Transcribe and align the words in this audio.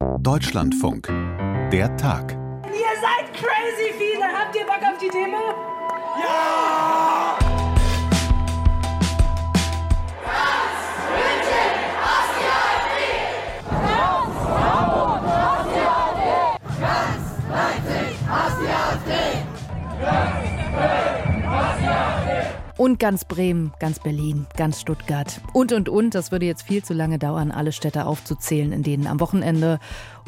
Deutschlandfunk. 0.00 1.08
Der 1.70 1.94
Tag. 1.98 2.32
Ihr 2.32 2.94
seid 3.02 3.34
crazy 3.34 3.92
viele. 3.98 4.24
Habt 4.24 4.56
ihr 4.56 4.64
Bock 4.64 4.80
auf 4.82 4.98
die 4.98 5.10
Demo? 5.10 5.54
Ja! 6.22 7.09
Und 22.80 22.98
ganz 22.98 23.26
Bremen, 23.26 23.74
ganz 23.78 23.98
Berlin, 23.98 24.46
ganz 24.56 24.80
Stuttgart 24.80 25.42
und, 25.52 25.70
und, 25.74 25.90
und. 25.90 26.14
Das 26.14 26.32
würde 26.32 26.46
jetzt 26.46 26.62
viel 26.62 26.82
zu 26.82 26.94
lange 26.94 27.18
dauern, 27.18 27.50
alle 27.50 27.72
Städte 27.72 28.06
aufzuzählen, 28.06 28.72
in 28.72 28.82
denen 28.82 29.06
am 29.06 29.20
Wochenende 29.20 29.78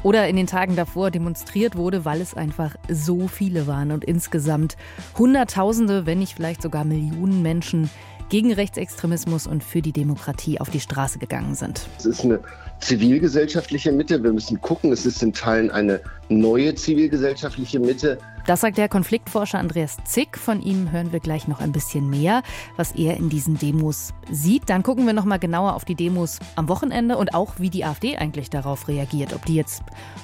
oder 0.02 0.28
in 0.28 0.36
den 0.36 0.46
Tagen 0.46 0.76
davor 0.76 1.10
demonstriert 1.10 1.76
wurde, 1.76 2.04
weil 2.04 2.20
es 2.20 2.34
einfach 2.34 2.76
so 2.90 3.26
viele 3.26 3.66
waren 3.66 3.90
und 3.90 4.04
insgesamt 4.04 4.76
Hunderttausende, 5.16 6.04
wenn 6.04 6.18
nicht 6.18 6.34
vielleicht 6.34 6.60
sogar 6.60 6.84
Millionen 6.84 7.40
Menschen 7.40 7.88
gegen 8.28 8.52
Rechtsextremismus 8.52 9.46
und 9.46 9.64
für 9.64 9.80
die 9.80 9.92
Demokratie 9.92 10.60
auf 10.60 10.68
die 10.68 10.80
Straße 10.80 11.18
gegangen 11.18 11.54
sind. 11.54 11.88
Es 11.96 12.04
ist 12.04 12.22
eine 12.22 12.40
zivilgesellschaftliche 12.82 13.92
Mitte. 13.92 14.22
Wir 14.22 14.32
müssen 14.32 14.60
gucken, 14.60 14.92
es 14.92 15.06
ist 15.06 15.22
in 15.22 15.32
Teilen 15.32 15.70
eine 15.70 16.00
neue 16.28 16.74
zivilgesellschaftliche 16.74 17.78
Mitte. 17.78 18.18
Das 18.46 18.60
sagt 18.60 18.76
der 18.76 18.88
Konfliktforscher 18.88 19.58
Andreas 19.58 19.98
Zick. 20.04 20.36
Von 20.36 20.60
ihm 20.62 20.90
hören 20.90 21.12
wir 21.12 21.20
gleich 21.20 21.46
noch 21.46 21.60
ein 21.60 21.70
bisschen 21.70 22.10
mehr, 22.10 22.42
was 22.76 22.92
er 22.92 23.16
in 23.16 23.28
diesen 23.28 23.56
Demos 23.56 24.12
sieht. 24.30 24.68
Dann 24.68 24.82
gucken 24.82 25.06
wir 25.06 25.12
noch 25.12 25.24
mal 25.24 25.38
genauer 25.38 25.74
auf 25.74 25.84
die 25.84 25.94
Demos 25.94 26.40
am 26.56 26.68
Wochenende 26.68 27.16
und 27.16 27.34
auch, 27.34 27.54
wie 27.58 27.70
die 27.70 27.84
AfD 27.84 28.16
eigentlich 28.16 28.50
darauf 28.50 28.88
reagiert. 28.88 29.32
Ob 29.32 29.44
die 29.46 29.54
jetzt 29.54 29.82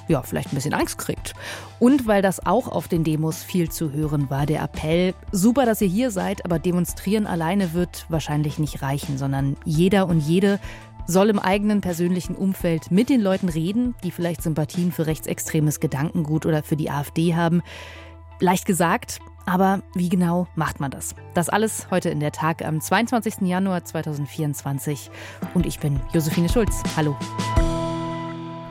ja, 0.09 0.23
vielleicht 0.23 0.53
ein 0.53 0.57
bisschen 0.57 0.75
Angst 0.75 0.99
kriegt. 0.99 1.35
Und 1.79 2.09
weil 2.09 2.23
das 2.23 2.45
auch 2.45 2.67
auf 2.67 2.89
den 2.89 3.05
Demos 3.05 3.45
viel 3.45 3.71
zu 3.71 3.93
hören 3.93 4.31
war, 4.31 4.47
der 4.47 4.63
Appell, 4.63 5.15
super, 5.31 5.65
dass 5.65 5.81
ihr 5.81 5.89
hier 5.89 6.11
seid, 6.11 6.45
aber 6.45 6.59
demonstrieren 6.59 7.27
alleine 7.27 7.73
wird 7.73 8.07
wahrscheinlich 8.09 8.59
nicht 8.59 8.83
reichen, 8.83 9.17
sondern 9.17 9.57
jeder 9.65 10.09
und 10.09 10.19
jede 10.19 10.59
soll 11.09 11.31
im 11.31 11.41
eigenen 11.41 11.81
persönlichen 11.81 12.37
Umfeld 12.37 12.93
mit 12.93 13.09
den 13.09 13.21
Leuten 13.21 13.49
reden, 13.49 13.97
die 14.05 14.13
vielleicht 14.13 14.43
Sympathien 14.43 14.93
für 14.93 15.07
rechtsextremes 15.07 15.81
Gedankengut 15.81 16.47
oder 16.47 16.63
für 16.63 16.77
die 16.77 16.91
AfD 16.91 17.35
haben. 17.35 17.63
Leicht 18.39 18.67
gesagt, 18.67 19.19
aber 19.47 19.83
wie 19.95 20.11
genau 20.11 20.47
macht 20.55 20.79
man 20.79 20.91
das? 20.91 21.15
Das 21.35 21.49
alles 21.49 21.91
heute 21.91 22.11
in 22.11 22.21
der 22.21 22.33
Tag 22.33 22.63
am 22.63 22.81
22. 22.81 23.41
Januar 23.41 23.85
2024. 23.85 25.11
Und 25.55 25.67
ich 25.67 25.81
bin 25.81 25.99
Josephine 26.13 26.51
Schulz. 26.51 26.83
Hallo. 26.95 27.17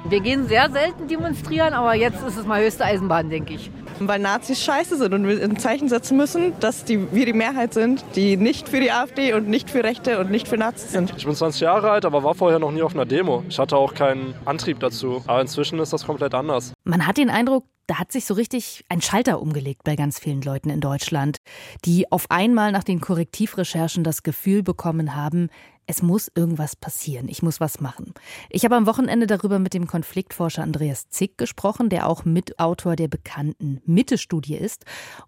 Wir 0.09 0.21
gehen 0.21 0.47
sehr 0.47 0.71
selten 0.71 1.09
demonstrieren, 1.09 1.73
aber 1.73 1.93
jetzt 1.93 2.23
ist 2.25 2.37
es 2.37 2.45
mal 2.45 2.63
höchste 2.63 2.85
Eisenbahn, 2.85 3.29
denke 3.29 3.55
ich. 3.55 3.69
Weil 3.99 4.19
Nazis 4.19 4.63
scheiße 4.63 4.95
sind 4.95 5.13
und 5.13 5.27
wir 5.27 5.43
ein 5.43 5.57
Zeichen 5.57 5.89
setzen 5.89 6.15
müssen, 6.15 6.57
dass 6.61 6.85
die, 6.85 7.11
wir 7.11 7.25
die 7.25 7.33
Mehrheit 7.33 7.73
sind, 7.73 8.05
die 8.15 8.37
nicht 8.37 8.69
für 8.69 8.79
die 8.79 8.89
AfD 8.89 9.33
und 9.33 9.49
nicht 9.49 9.69
für 9.69 9.83
Rechte 9.83 10.19
und 10.19 10.31
nicht 10.31 10.47
für 10.47 10.57
Nazis 10.57 10.93
sind. 10.93 11.13
Ich 11.17 11.25
bin 11.25 11.35
20 11.35 11.59
Jahre 11.59 11.91
alt, 11.91 12.05
aber 12.05 12.23
war 12.23 12.35
vorher 12.35 12.57
noch 12.57 12.71
nie 12.71 12.83
auf 12.83 12.93
einer 12.93 13.05
Demo. 13.05 13.43
Ich 13.49 13.59
hatte 13.59 13.75
auch 13.75 13.95
keinen 13.95 14.33
Antrieb 14.45 14.79
dazu. 14.79 15.23
Aber 15.27 15.41
inzwischen 15.41 15.77
ist 15.79 15.91
das 15.91 16.05
komplett 16.05 16.33
anders. 16.33 16.71
Man 16.85 17.05
hat 17.05 17.17
den 17.17 17.29
Eindruck, 17.29 17.65
da 17.87 17.99
hat 17.99 18.13
sich 18.13 18.25
so 18.25 18.33
richtig 18.33 18.85
ein 18.87 19.01
Schalter 19.01 19.41
umgelegt 19.41 19.81
bei 19.83 19.97
ganz 19.97 20.19
vielen 20.19 20.41
Leuten 20.41 20.69
in 20.69 20.79
Deutschland, 20.79 21.37
die 21.83 22.09
auf 22.13 22.31
einmal 22.31 22.71
nach 22.71 22.85
den 22.85 23.01
Korrektivrecherchen 23.01 24.05
das 24.05 24.23
Gefühl 24.23 24.63
bekommen 24.63 25.15
haben, 25.15 25.49
es 25.87 26.01
muss 26.01 26.29
irgendwas 26.35 26.75
passieren, 26.75 27.29
ich 27.29 27.41
muss 27.41 27.61
was 27.61 27.79
machen. 27.79 28.13
Ich 28.49 28.65
habe 28.65 28.75
am 28.75 28.85
Wochenende 28.85 29.25
darüber 29.25 29.57
mit 29.57 29.73
dem 29.73 29.87
Konfliktforscher 29.87 30.61
Andreas 30.61 31.09
Zick 31.09 31.37
gesprochen, 31.37 31.89
der 31.89 32.07
auch 32.07 32.25
Mitautor 32.25 32.97
der 32.97 33.07
bekannten 33.07 33.81
Mitte-Studie 33.85 34.55
ist. 34.55 34.83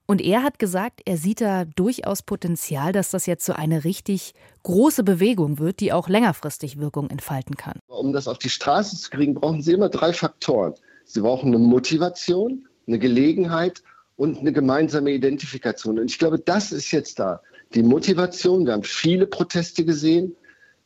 Und 0.05 0.21
er 0.21 0.43
hat 0.43 0.59
gesagt, 0.59 1.02
er 1.05 1.15
sieht 1.15 1.39
da 1.39 1.63
durchaus 1.63 2.21
Potenzial, 2.21 2.91
dass 2.91 3.09
das 3.09 3.25
jetzt 3.25 3.45
so 3.45 3.53
eine 3.53 3.86
richtig 3.86 4.33
große 4.64 5.03
Bewegung 5.03 5.59
wird, 5.59 5.80
die 5.80 5.93
auch 5.93 6.09
längerfristig 6.09 6.77
Wirkung 6.77 7.09
entfalten 7.09 7.55
kann. 7.55 7.80
Um 7.87 8.11
das 8.11 8.27
auf 8.27 8.37
die 8.37 8.49
Straße 8.49 8.97
zu 8.97 9.09
kriegen, 9.09 9.36
brauchen 9.36 9.61
Sie 9.61 9.71
immer 9.71 9.89
drei 9.89 10.11
Faktoren. 10.11 10.73
Sie 11.05 11.21
brauchen 11.21 11.47
eine 11.47 11.58
Motivation, 11.58 12.67
eine 12.86 12.99
Gelegenheit 12.99 13.81
und 14.17 14.39
eine 14.39 14.52
gemeinsame 14.52 15.11
Identifikation. 15.11 15.97
Und 15.99 16.11
ich 16.11 16.20
glaube, 16.20 16.37
das 16.37 16.73
ist 16.73 16.91
jetzt 16.91 17.20
da. 17.20 17.39
Die 17.73 17.83
Motivation, 17.83 18.65
wir 18.65 18.73
haben 18.73 18.83
viele 18.83 19.26
Proteste 19.26 19.86
gesehen, 19.86 20.36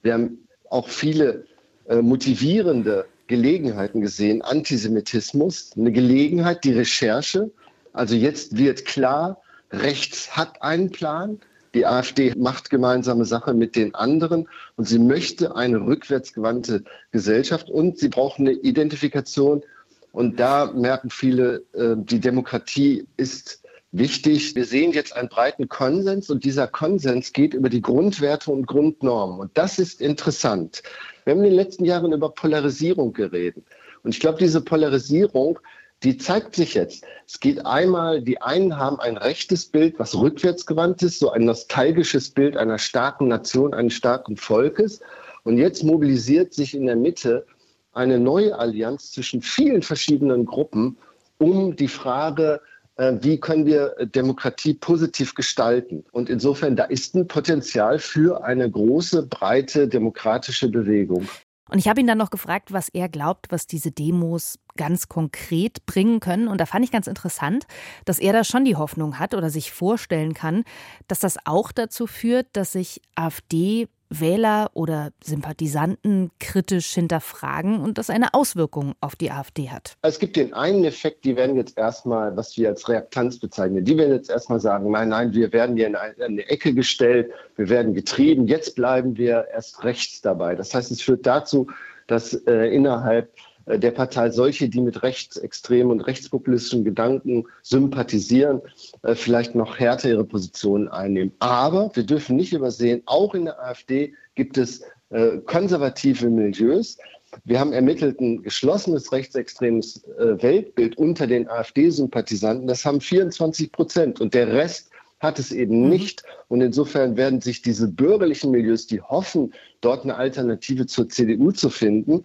wir 0.04 0.14
haben 0.14 0.48
auch 0.70 0.88
viele 0.88 1.46
äh, 1.88 2.02
motivierende 2.02 3.06
Gelegenheiten 3.28 4.02
gesehen, 4.02 4.42
Antisemitismus, 4.42 5.72
eine 5.76 5.92
Gelegenheit, 5.92 6.64
die 6.64 6.74
Recherche. 6.74 7.50
Also 7.94 8.16
jetzt 8.16 8.58
wird 8.58 8.86
klar, 8.86 9.42
rechts 9.72 10.36
hat 10.38 10.62
einen 10.62 10.92
Plan, 10.92 11.40
die 11.74 11.86
AfD 11.86 12.34
macht 12.36 12.70
gemeinsame 12.70 13.26
Sache 13.26 13.54
mit 13.54 13.76
den 13.76 13.96
anderen 13.96 14.48
und 14.76 14.88
sie 14.88 15.00
möchte 15.00 15.56
eine 15.56 15.80
rückwärtsgewandte 15.80 16.84
Gesellschaft 17.12 17.70
und 17.70 17.98
sie 17.98 18.10
braucht 18.10 18.40
eine 18.40 18.52
Identifikation. 18.52 19.64
Und 20.12 20.40
da 20.40 20.72
merken 20.72 21.10
viele, 21.10 21.64
äh, 21.74 21.96
die 21.98 22.20
Demokratie 22.20 23.08
ist 23.18 23.63
wichtig. 23.94 24.56
Wir 24.56 24.66
sehen 24.66 24.92
jetzt 24.92 25.16
einen 25.16 25.30
breiten 25.30 25.70
Konsens 25.70 26.30
und 26.30 26.44
dieser 26.44 26.68
Konsens 26.68 27.32
geht 27.32 27.54
über 27.54 27.70
die 27.70 27.82
Grundwerte 27.82 28.52
und 28.52 28.66
Grundnormen. 28.66 29.40
Und 29.40 29.58
das 29.58 29.80
ist 29.80 30.02
interessant. 30.02 30.84
Wir 31.24 31.32
haben 31.32 31.40
in 31.40 31.52
den 31.52 31.56
letzten 31.56 31.86
Jahren 31.86 32.12
über 32.12 32.30
Polarisierung 32.30 33.14
geredet. 33.14 33.64
Und 34.04 34.14
ich 34.14 34.20
glaube, 34.20 34.40
diese 34.40 34.60
Polarisierung, 34.62 35.60
die 36.02 36.18
zeigt 36.18 36.56
sich 36.56 36.74
jetzt. 36.74 37.06
Es 37.26 37.40
geht 37.40 37.66
einmal, 37.66 38.22
die 38.22 38.42
einen 38.42 38.78
haben 38.78 39.00
ein 39.00 39.16
rechtes 39.16 39.66
Bild, 39.66 39.98
was 40.00 40.16
rückwärtsgewandt 40.16 41.02
ist, 41.04 41.20
so 41.20 41.30
ein 41.30 41.46
nostalgisches 41.46 42.30
Bild 42.32 42.58
einer 42.58 42.78
starken 42.78 43.30
Nation, 43.30 43.74
eines 43.74 43.94
starken 43.94 44.36
Volkes. 44.36 45.00
Und 45.44 45.58
jetzt 45.58 45.84
mobilisiert 45.84 46.54
sich 46.54 46.74
in 46.76 46.88
der 46.88 46.98
Mitte 46.98 47.46
eine 47.94 48.20
neue 48.20 48.58
Allianz 48.58 49.12
zwischen 49.12 49.42
vielen 49.42 49.84
verschiedenen 49.84 50.46
Gruppen 50.46 50.98
um 51.38 51.76
die 51.76 51.88
Frage, 51.88 52.60
wie 52.98 53.40
können 53.40 53.66
wir 53.66 53.96
Demokratie 54.06 54.76
positiv 54.76 55.34
gestalten. 55.34 56.06
Und 56.12 56.30
insofern, 56.30 56.76
da 56.76 56.84
ist 56.86 57.16
ein 57.16 57.28
Potenzial 57.28 58.00
für 58.00 58.44
eine 58.44 58.70
große, 58.70 59.28
breite 59.28 59.88
demokratische 59.88 60.70
Bewegung. 60.70 61.28
Und 61.70 61.80
ich 61.80 61.88
habe 61.88 62.00
ihn 62.00 62.06
dann 62.06 62.20
noch 62.20 62.30
gefragt, 62.30 62.72
was 62.72 62.90
er 62.90 63.10
glaubt, 63.10 63.48
was 63.50 63.66
diese 63.66 63.90
Demos 63.90 64.60
ganz 64.76 65.08
konkret 65.08 65.86
bringen 65.88 66.20
können. 66.20 66.48
Und 66.48 66.62
da 66.62 66.68
fand 66.68 66.86
ich 66.86 66.92
ganz 66.92 67.08
interessant, 67.08 67.66
dass 68.06 68.20
er 68.20 68.32
da 68.32 68.44
schon 68.44 68.66
die 68.66 68.76
Hoffnung 68.76 69.18
hat 69.18 69.34
oder 69.34 69.50
sich 69.50 69.72
vorstellen 69.72 70.36
kann, 70.36 70.66
dass 71.08 71.20
das 71.20 71.38
auch 71.46 71.72
dazu 71.72 72.06
führt, 72.06 72.48
dass 72.54 72.74
sich 72.74 73.02
AfD 73.16 73.88
Wähler 74.20 74.72
oder 74.74 75.12
Sympathisanten 75.24 76.32
kritisch 76.40 76.94
hinterfragen 76.94 77.80
und 77.80 77.98
das 77.98 78.10
eine 78.10 78.34
Auswirkung 78.34 78.94
auf 79.00 79.16
die 79.16 79.32
AfD 79.32 79.70
hat. 79.70 79.96
Es 80.02 80.20
gibt 80.20 80.36
den 80.36 80.54
einen 80.54 80.84
Effekt, 80.84 81.26
die 81.26 81.36
werden 81.36 81.56
jetzt 81.56 81.78
erstmal, 81.78 82.36
was 82.36 82.58
wir 82.58 82.70
als 82.70 82.88
Reaktanz 82.90 83.40
bezeichnen, 83.40 83.86
die 83.86 83.98
werden 83.98 84.14
jetzt 84.14 84.30
erstmal 84.30 84.60
sagen, 84.60 84.92
nein, 84.92 85.10
nein, 85.10 85.34
wir 85.34 85.52
werden 85.54 85.76
hier 85.76 85.88
in 85.88 85.96
eine 85.96 86.48
Ecke 86.50 86.74
gestellt, 86.74 87.32
wir 87.56 87.70
werden 87.70 87.94
getrieben, 87.94 88.48
jetzt 88.48 88.76
bleiben 88.76 89.18
wir 89.18 89.48
erst 89.54 89.84
rechts 89.84 90.22
dabei. 90.22 90.56
Das 90.56 90.74
heißt, 90.74 90.92
es 90.92 91.02
führt 91.02 91.26
dazu, 91.26 91.68
dass 92.08 92.34
äh, 92.34 92.68
innerhalb 92.74 93.32
der 93.66 93.92
Partei 93.92 94.30
solche, 94.30 94.70
die 94.70 94.82
mit 94.82 95.04
rechtsextremen 95.04 95.92
und 95.92 96.02
rechtspopulistischen 96.02 96.84
Gedanken 96.84 97.46
sympathisieren, 97.62 98.62
äh, 99.04 99.16
vielleicht 99.16 99.56
noch 99.56 99.80
härter 99.80 100.10
ihre 100.10 100.26
Positionen 100.26 100.88
einnehmen. 100.88 101.32
Aber 101.40 101.92
wir 101.94 102.04
dürfen 102.04 102.36
nicht 102.36 102.54
übersehen, 102.54 103.02
auch 103.06 103.34
in 103.34 103.46
der 103.46 103.64
AfD 103.64 104.14
gibt 104.36 104.58
es 104.58 104.82
äh, 105.10 105.38
konservative 105.46 106.30
Milieus. 106.30 106.98
Wir 107.46 107.60
haben 107.60 107.74
ermittelt 107.74 108.20
ein 108.20 108.44
geschlossenes 108.44 109.12
rechtsextremes 109.12 110.04
Weltbild 110.20 111.00
unter 111.00 111.26
den 111.26 111.50
AfD-Sympathisanten. 111.50 112.68
Das 112.68 112.86
haben 112.86 113.02
24 113.02 113.72
Prozent. 113.72 114.22
Und 114.22 114.36
der 114.36 114.54
Rest 114.54 114.92
hat 115.24 115.40
es 115.40 115.52
eben 115.52 115.84
mhm. 115.84 115.90
nicht. 115.90 116.24
Und 116.50 116.62
insofern 116.62 117.18
werden 117.18 117.42
sich 117.42 117.64
diese 117.64 117.88
bürgerlichen 117.88 118.52
Milieus, 118.52 118.86
die 118.86 119.02
hoffen, 119.02 119.54
dort 119.82 120.04
eine 120.04 120.16
Alternative 120.16 120.86
zur 120.86 121.10
CDU 121.10 121.52
zu 121.52 121.70
finden, 121.70 122.24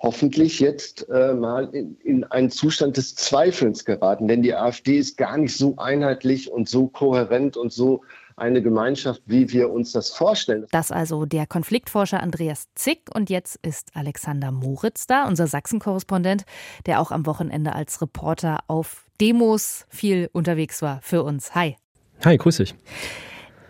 hoffentlich 0.00 0.60
jetzt 0.60 1.08
äh, 1.10 1.34
mal 1.34 1.68
in, 1.74 1.96
in 2.02 2.24
einen 2.24 2.50
Zustand 2.50 2.96
des 2.96 3.14
Zweifelns 3.14 3.84
geraten. 3.84 4.28
Denn 4.28 4.42
die 4.42 4.54
AfD 4.54 4.98
ist 4.98 5.16
gar 5.16 5.36
nicht 5.36 5.56
so 5.56 5.76
einheitlich 5.76 6.50
und 6.50 6.68
so 6.68 6.88
kohärent 6.88 7.56
und 7.56 7.72
so 7.72 8.02
eine 8.36 8.62
Gemeinschaft, 8.62 9.22
wie 9.26 9.52
wir 9.52 9.70
uns 9.70 9.92
das 9.92 10.10
vorstellen. 10.10 10.66
Das 10.72 10.90
also 10.90 11.26
der 11.26 11.46
Konfliktforscher 11.46 12.22
Andreas 12.22 12.68
Zick. 12.74 13.02
Und 13.14 13.28
jetzt 13.28 13.58
ist 13.62 13.90
Alexander 13.94 14.50
Moritz 14.50 15.06
da, 15.06 15.26
unser 15.28 15.46
Sachsen-Korrespondent, 15.46 16.44
der 16.86 17.00
auch 17.00 17.10
am 17.10 17.26
Wochenende 17.26 17.74
als 17.74 18.00
Reporter 18.00 18.60
auf 18.66 19.04
Demos 19.20 19.84
viel 19.90 20.30
unterwegs 20.32 20.80
war 20.80 21.00
für 21.02 21.22
uns. 21.22 21.54
Hi. 21.54 21.76
Hi, 22.24 22.38
grüß 22.38 22.56
dich. 22.56 22.74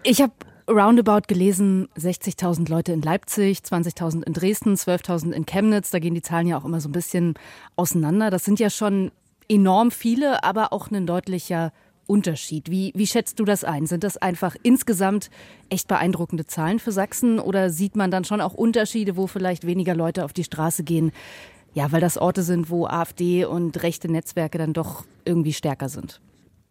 Ich 0.05 0.23
habe 0.23 0.32
roundabout 0.70 1.26
gelesen, 1.26 1.88
60.000 1.99 2.70
Leute 2.70 2.93
in 2.93 3.02
Leipzig, 3.02 3.58
20.000 3.58 4.22
in 4.22 4.32
Dresden, 4.32 4.75
12.000 4.75 5.32
in 5.32 5.44
Chemnitz. 5.44 5.90
Da 5.90 5.99
gehen 5.99 6.14
die 6.14 6.22
Zahlen 6.22 6.46
ja 6.46 6.56
auch 6.56 6.64
immer 6.64 6.81
so 6.81 6.88
ein 6.88 6.93
bisschen 6.93 7.34
auseinander. 7.76 8.31
Das 8.31 8.44
sind 8.44 8.61
ja 8.61 8.70
schon 8.70 9.11
enorm 9.49 9.90
viele, 9.90 10.44
aber 10.44 10.72
auch 10.72 10.90
ein 10.90 11.06
deutlicher 11.06 11.72
Unterschied. 12.06 12.70
Wie, 12.70 12.93
wie 12.94 13.06
schätzt 13.06 13.38
du 13.38 13.44
das 13.44 13.64
ein? 13.64 13.87
Sind 13.87 14.05
das 14.05 14.17
einfach 14.17 14.56
insgesamt 14.62 15.31
echt 15.69 15.88
beeindruckende 15.88 16.46
Zahlen 16.46 16.78
für 16.78 16.93
Sachsen 16.93 17.38
oder 17.38 17.70
sieht 17.70 17.96
man 17.96 18.11
dann 18.11 18.25
schon 18.25 18.40
auch 18.40 18.55
Unterschiede, 18.55 19.17
wo 19.17 19.26
vielleicht 19.26 19.67
weniger 19.67 19.94
Leute 19.94 20.25
auf 20.25 20.32
die 20.32 20.44
Straße 20.44 20.84
gehen? 20.84 21.12
Ja, 21.72 21.93
weil 21.93 22.00
das 22.00 22.19
Orte 22.19 22.43
sind, 22.43 22.69
wo 22.70 22.87
AfD 22.87 23.44
und 23.44 23.82
rechte 23.82 24.11
Netzwerke 24.11 24.58
dann 24.58 24.72
doch 24.72 25.05
irgendwie 25.25 25.52
stärker 25.52 25.88
sind. 25.88 26.20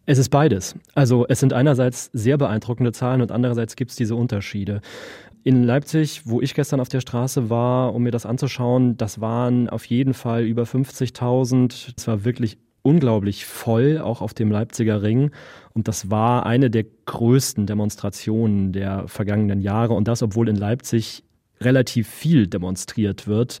Es 0.06 0.18
ist 0.18 0.30
beides. 0.30 0.74
Also 0.94 1.26
es 1.28 1.40
sind 1.40 1.52
einerseits 1.52 2.10
sehr 2.12 2.38
beeindruckende 2.38 2.92
Zahlen 2.92 3.20
und 3.22 3.32
andererseits 3.32 3.76
gibt 3.76 3.90
es 3.90 3.96
diese 3.96 4.16
Unterschiede. 4.16 4.80
In 5.42 5.64
Leipzig, 5.64 6.22
wo 6.26 6.40
ich 6.40 6.54
gestern 6.54 6.80
auf 6.80 6.88
der 6.88 7.00
Straße 7.00 7.48
war, 7.48 7.94
um 7.94 8.02
mir 8.02 8.10
das 8.10 8.26
anzuschauen, 8.26 8.96
das 8.96 9.20
waren 9.20 9.70
auf 9.70 9.84
jeden 9.86 10.12
Fall 10.12 10.44
über 10.44 10.64
50.000. 10.64 11.94
Es 11.96 12.06
war 12.06 12.24
wirklich 12.24 12.58
unglaublich 12.82 13.46
voll, 13.46 13.98
auch 13.98 14.20
auf 14.20 14.34
dem 14.34 14.50
Leipziger 14.50 15.02
Ring. 15.02 15.30
Und 15.72 15.88
das 15.88 16.10
war 16.10 16.44
eine 16.44 16.70
der 16.70 16.84
größten 17.06 17.66
Demonstrationen 17.66 18.72
der 18.72 19.06
vergangenen 19.08 19.60
Jahre. 19.60 19.94
Und 19.94 20.08
das, 20.08 20.22
obwohl 20.22 20.48
in 20.48 20.56
Leipzig 20.56 21.24
relativ 21.60 22.08
viel 22.08 22.46
demonstriert 22.46 23.26
wird, 23.26 23.58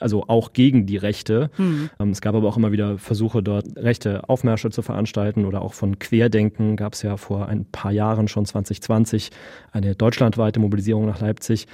also 0.00 0.24
auch 0.28 0.52
gegen 0.52 0.86
die 0.86 0.96
Rechte. 0.96 1.50
Mhm. 1.56 1.90
Es 2.10 2.20
gab 2.20 2.34
aber 2.34 2.48
auch 2.48 2.56
immer 2.56 2.72
wieder 2.72 2.98
Versuche, 2.98 3.42
dort 3.42 3.76
rechte 3.76 4.28
Aufmärsche 4.28 4.70
zu 4.70 4.82
veranstalten 4.82 5.44
oder 5.44 5.62
auch 5.62 5.74
von 5.74 5.98
Querdenken 5.98 6.76
gab 6.76 6.94
es 6.94 7.02
ja 7.02 7.16
vor 7.16 7.46
ein 7.46 7.64
paar 7.64 7.92
Jahren 7.92 8.28
schon 8.28 8.46
2020 8.46 9.30
eine 9.72 9.94
deutschlandweite 9.94 10.60
Mobilisierung 10.60 11.06
nach 11.06 11.20
Leipzig. 11.20 11.66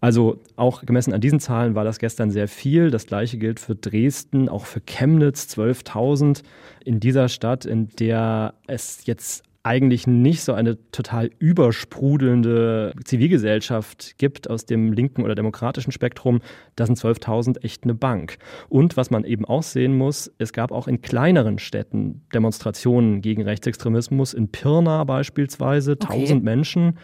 Also 0.00 0.40
auch 0.56 0.82
gemessen 0.84 1.12
an 1.14 1.20
diesen 1.20 1.40
Zahlen 1.40 1.74
war 1.74 1.84
das 1.84 1.98
gestern 1.98 2.30
sehr 2.30 2.48
viel. 2.48 2.90
Das 2.90 3.06
gleiche 3.06 3.38
gilt 3.38 3.60
für 3.60 3.74
Dresden, 3.74 4.48
auch 4.48 4.66
für 4.66 4.80
Chemnitz 4.80 5.46
12.000 5.56 6.42
in 6.84 7.00
dieser 7.00 7.28
Stadt, 7.28 7.64
in 7.64 7.88
der 7.88 8.54
es 8.66 9.06
jetzt 9.06 9.44
eigentlich 9.64 10.06
nicht 10.06 10.42
so 10.42 10.52
eine 10.52 10.78
total 10.90 11.30
übersprudelnde 11.38 12.92
Zivilgesellschaft 13.02 14.18
gibt 14.18 14.48
aus 14.48 14.66
dem 14.66 14.92
linken 14.92 15.22
oder 15.22 15.34
demokratischen 15.34 15.90
Spektrum, 15.90 16.40
das 16.76 16.86
sind 16.86 16.98
12.000 16.98 17.64
echt 17.64 17.84
eine 17.84 17.94
Bank. 17.94 18.36
Und 18.68 18.98
was 18.98 19.10
man 19.10 19.24
eben 19.24 19.46
auch 19.46 19.62
sehen 19.62 19.96
muss, 19.96 20.30
es 20.36 20.52
gab 20.52 20.70
auch 20.70 20.86
in 20.86 21.00
kleineren 21.00 21.58
Städten 21.58 22.26
Demonstrationen 22.34 23.22
gegen 23.22 23.42
Rechtsextremismus, 23.42 24.34
in 24.34 24.48
Pirna 24.48 25.02
beispielsweise, 25.04 25.92
okay. 25.92 26.20
1000 26.20 26.44
Menschen. 26.44 26.98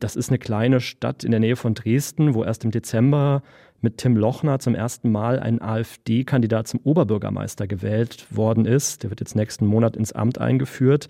Das 0.00 0.16
ist 0.16 0.30
eine 0.30 0.38
kleine 0.38 0.80
Stadt 0.80 1.22
in 1.22 1.30
der 1.30 1.38
Nähe 1.38 1.54
von 1.54 1.74
Dresden, 1.74 2.34
wo 2.34 2.42
erst 2.42 2.64
im 2.64 2.72
Dezember 2.72 3.42
mit 3.80 3.98
Tim 3.98 4.16
Lochner 4.16 4.58
zum 4.58 4.74
ersten 4.74 5.12
Mal 5.12 5.38
ein 5.38 5.62
AfD-Kandidat 5.62 6.66
zum 6.66 6.80
Oberbürgermeister 6.82 7.68
gewählt 7.68 8.26
worden 8.30 8.64
ist. 8.64 9.02
Der 9.02 9.10
wird 9.10 9.20
jetzt 9.20 9.36
nächsten 9.36 9.66
Monat 9.66 9.96
ins 9.96 10.12
Amt 10.12 10.38
eingeführt. 10.38 11.08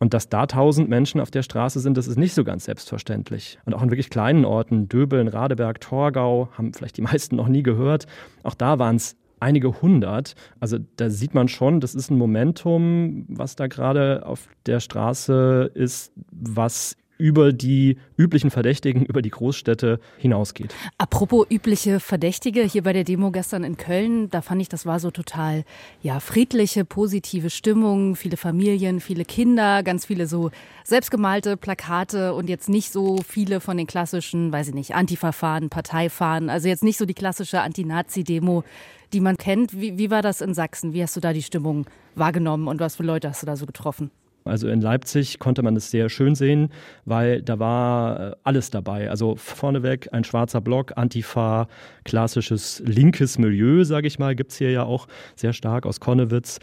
Und 0.00 0.14
dass 0.14 0.30
da 0.30 0.46
tausend 0.46 0.88
Menschen 0.88 1.20
auf 1.20 1.30
der 1.30 1.42
Straße 1.42 1.78
sind, 1.78 1.96
das 1.96 2.08
ist 2.08 2.18
nicht 2.18 2.32
so 2.32 2.42
ganz 2.42 2.64
selbstverständlich. 2.64 3.58
Und 3.66 3.74
auch 3.74 3.82
in 3.82 3.90
wirklich 3.90 4.08
kleinen 4.08 4.46
Orten, 4.46 4.88
Döbeln, 4.88 5.28
Radeberg, 5.28 5.80
Torgau, 5.80 6.48
haben 6.56 6.72
vielleicht 6.72 6.96
die 6.96 7.02
meisten 7.12 7.36
noch 7.36 7.48
nie 7.48 7.62
gehört. 7.62 8.06
Auch 8.42 8.54
da 8.54 8.78
waren 8.78 8.96
es 8.96 9.16
einige 9.40 9.82
hundert. 9.82 10.34
Also 10.58 10.78
da 10.96 11.10
sieht 11.10 11.34
man 11.34 11.48
schon, 11.48 11.80
das 11.80 11.94
ist 11.94 12.10
ein 12.10 12.18
Momentum, 12.18 13.26
was 13.28 13.56
da 13.56 13.66
gerade 13.66 14.26
auf 14.26 14.48
der 14.66 14.80
Straße 14.80 15.70
ist, 15.74 16.12
was 16.30 16.96
über 17.20 17.52
die 17.52 17.98
üblichen 18.16 18.50
Verdächtigen, 18.50 19.04
über 19.04 19.22
die 19.22 19.30
Großstädte 19.30 20.00
hinausgeht. 20.18 20.74
Apropos 20.98 21.46
übliche 21.50 22.00
Verdächtige, 22.00 22.62
hier 22.62 22.82
bei 22.82 22.92
der 22.92 23.04
Demo 23.04 23.30
gestern 23.30 23.62
in 23.62 23.76
Köln, 23.76 24.30
da 24.30 24.40
fand 24.40 24.62
ich, 24.62 24.68
das 24.68 24.86
war 24.86 24.98
so 24.98 25.10
total, 25.10 25.64
ja, 26.02 26.18
friedliche, 26.18 26.84
positive 26.84 27.50
Stimmung, 27.50 28.16
viele 28.16 28.36
Familien, 28.36 29.00
viele 29.00 29.24
Kinder, 29.24 29.82
ganz 29.82 30.06
viele 30.06 30.26
so 30.26 30.50
selbstgemalte 30.84 31.56
Plakate 31.56 32.34
und 32.34 32.48
jetzt 32.48 32.68
nicht 32.68 32.90
so 32.90 33.18
viele 33.26 33.60
von 33.60 33.76
den 33.76 33.86
klassischen, 33.86 34.50
weiß 34.50 34.68
ich 34.68 34.74
nicht, 34.74 34.94
Antifa-Fahnen, 34.94 35.68
Parteifahnen, 35.68 36.50
also 36.50 36.68
jetzt 36.68 36.82
nicht 36.82 36.96
so 36.96 37.04
die 37.04 37.14
klassische 37.14 37.60
Anti-Nazi-Demo, 37.60 38.64
die 39.12 39.20
man 39.20 39.36
kennt. 39.36 39.78
Wie, 39.78 39.98
wie 39.98 40.10
war 40.10 40.22
das 40.22 40.40
in 40.40 40.54
Sachsen? 40.54 40.94
Wie 40.94 41.02
hast 41.02 41.16
du 41.16 41.20
da 41.20 41.32
die 41.32 41.42
Stimmung 41.42 41.86
wahrgenommen 42.14 42.68
und 42.68 42.80
was 42.80 42.96
für 42.96 43.02
Leute 43.02 43.28
hast 43.28 43.42
du 43.42 43.46
da 43.46 43.56
so 43.56 43.66
getroffen? 43.66 44.10
Also 44.44 44.68
in 44.68 44.80
Leipzig 44.80 45.38
konnte 45.38 45.62
man 45.62 45.76
es 45.76 45.90
sehr 45.90 46.08
schön 46.08 46.34
sehen, 46.34 46.70
weil 47.04 47.42
da 47.42 47.58
war 47.58 48.20
äh, 48.20 48.36
alles 48.44 48.70
dabei. 48.70 49.10
Also 49.10 49.36
vorneweg 49.36 50.08
ein 50.12 50.24
schwarzer 50.24 50.60
Block, 50.60 50.92
Antifa, 50.96 51.68
klassisches 52.04 52.82
linkes 52.84 53.38
Milieu, 53.38 53.84
sage 53.84 54.06
ich 54.06 54.18
mal, 54.18 54.34
gibt 54.34 54.52
es 54.52 54.58
hier 54.58 54.70
ja 54.70 54.84
auch 54.84 55.06
sehr 55.36 55.52
stark 55.52 55.86
aus 55.86 56.00
Konnewitz. 56.00 56.58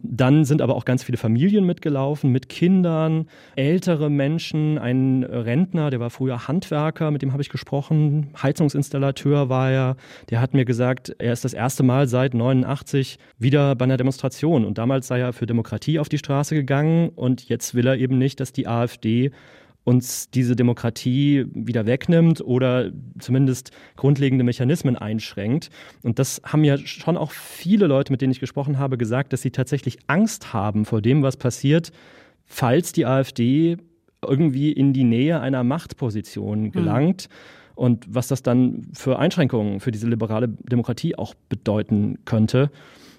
Dann 0.00 0.44
sind 0.44 0.62
aber 0.62 0.74
auch 0.74 0.84
ganz 0.84 1.02
viele 1.02 1.18
Familien 1.18 1.64
mitgelaufen, 1.64 2.30
mit 2.32 2.48
Kindern, 2.48 3.28
ältere 3.56 4.10
Menschen, 4.10 4.78
ein 4.78 5.24
Rentner, 5.24 5.90
der 5.90 6.00
war 6.00 6.10
früher 6.10 6.48
Handwerker, 6.48 7.10
mit 7.10 7.22
dem 7.22 7.32
habe 7.32 7.42
ich 7.42 7.48
gesprochen, 7.48 8.28
Heizungsinstallateur 8.42 9.48
war 9.48 9.70
er, 9.70 9.96
der 10.30 10.40
hat 10.40 10.54
mir 10.54 10.64
gesagt, 10.64 11.14
er 11.18 11.32
ist 11.32 11.44
das 11.44 11.54
erste 11.54 11.82
Mal 11.82 12.08
seit 12.08 12.34
89 12.34 13.18
wieder 13.38 13.74
bei 13.74 13.84
einer 13.84 13.96
Demonstration. 13.96 14.64
Und 14.64 14.78
damals 14.78 15.06
sei 15.06 15.20
er 15.20 15.32
für 15.32 15.46
Demokratie 15.46 15.98
auf 15.98 16.08
die 16.08 16.18
Straße 16.18 16.54
gegangen. 16.54 17.10
Und 17.10 17.48
jetzt 17.48 17.74
will 17.74 17.86
er 17.86 17.96
eben 17.96 18.18
nicht, 18.18 18.40
dass 18.40 18.52
die 18.52 18.66
AfD 18.66 19.30
uns 19.86 20.30
diese 20.30 20.56
Demokratie 20.56 21.46
wieder 21.54 21.86
wegnimmt 21.86 22.40
oder 22.40 22.90
zumindest 23.20 23.70
grundlegende 23.94 24.42
Mechanismen 24.42 24.96
einschränkt. 24.96 25.70
Und 26.02 26.18
das 26.18 26.42
haben 26.44 26.64
ja 26.64 26.76
schon 26.76 27.16
auch 27.16 27.30
viele 27.30 27.86
Leute, 27.86 28.12
mit 28.12 28.20
denen 28.20 28.32
ich 28.32 28.40
gesprochen 28.40 28.80
habe, 28.80 28.98
gesagt, 28.98 29.32
dass 29.32 29.42
sie 29.42 29.52
tatsächlich 29.52 29.98
Angst 30.08 30.52
haben 30.52 30.86
vor 30.86 31.00
dem, 31.00 31.22
was 31.22 31.36
passiert, 31.36 31.92
falls 32.46 32.92
die 32.92 33.06
AfD 33.06 33.76
irgendwie 34.26 34.72
in 34.72 34.92
die 34.92 35.04
Nähe 35.04 35.40
einer 35.40 35.62
Machtposition 35.62 36.64
hm. 36.64 36.72
gelangt. 36.72 37.28
Mhm. 37.30 37.66
Und 37.76 38.06
was 38.08 38.26
das 38.26 38.42
dann 38.42 38.88
für 38.92 39.20
Einschränkungen 39.20 39.78
für 39.78 39.92
diese 39.92 40.08
liberale 40.08 40.48
Demokratie 40.48 41.14
auch 41.14 41.34
bedeuten 41.48 42.18
könnte. 42.24 42.70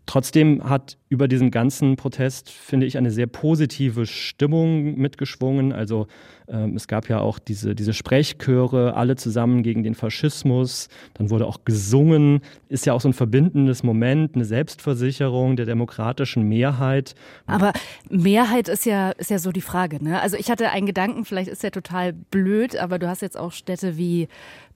Trotzdem 0.08 0.68
hat 0.68 0.98
über 1.09 1.27
diesen 1.27 1.51
ganzen 1.51 1.95
Protest, 1.95 2.50
finde 2.50 2.86
ich, 2.86 2.98
eine 2.98 3.12
sehr 3.12 3.27
positive 3.27 4.06
Stimmung 4.06 4.98
mitgeschwungen. 4.98 5.71
Also 5.71 6.07
ähm, 6.50 6.75
es 6.75 6.88
gab 6.88 7.07
ja 7.07 7.19
auch 7.19 7.39
diese, 7.39 7.75
diese 7.75 7.94
Sprechchöre, 7.94 8.95
alle 8.95 9.15
zusammen 9.15 9.63
gegen 9.63 9.83
den 9.83 9.95
Faschismus. 9.95 10.89
Dann 11.13 11.30
wurde 11.30 11.45
auch 11.45 11.63
gesungen. 11.63 12.42
Ist 12.68 12.86
ja 12.86 12.94
auch 12.94 13.01
so 13.01 13.07
ein 13.07 13.13
verbindendes 13.13 13.83
Moment, 13.83 14.36
eine 14.36 14.44
Selbstversicherung 14.44 15.56
der 15.56 15.65
demokratischen 15.65 16.44
Mehrheit. 16.44 17.16
Aber 17.45 17.71
Mehrheit 18.09 18.68
ist 18.68 18.85
ja, 18.85 19.11
ist 19.11 19.30
ja 19.30 19.40
so 19.40 19.52
die 19.52 19.61
Frage. 19.61 20.04
Ne? 20.04 20.21
Also 20.21 20.35
ich 20.35 20.52
hatte 20.52 20.71
einen 20.71 20.87
Gedanken, 20.87 21.23
vielleicht 21.23 21.49
ist 21.49 21.64
der 21.64 21.71
total 21.71 22.11
blöd, 22.11 22.76
aber 22.76 22.99
du 22.99 23.07
hast 23.07 23.21
jetzt 23.21 23.37
auch 23.37 23.54
Städte 23.54 23.97
wie 23.97 24.28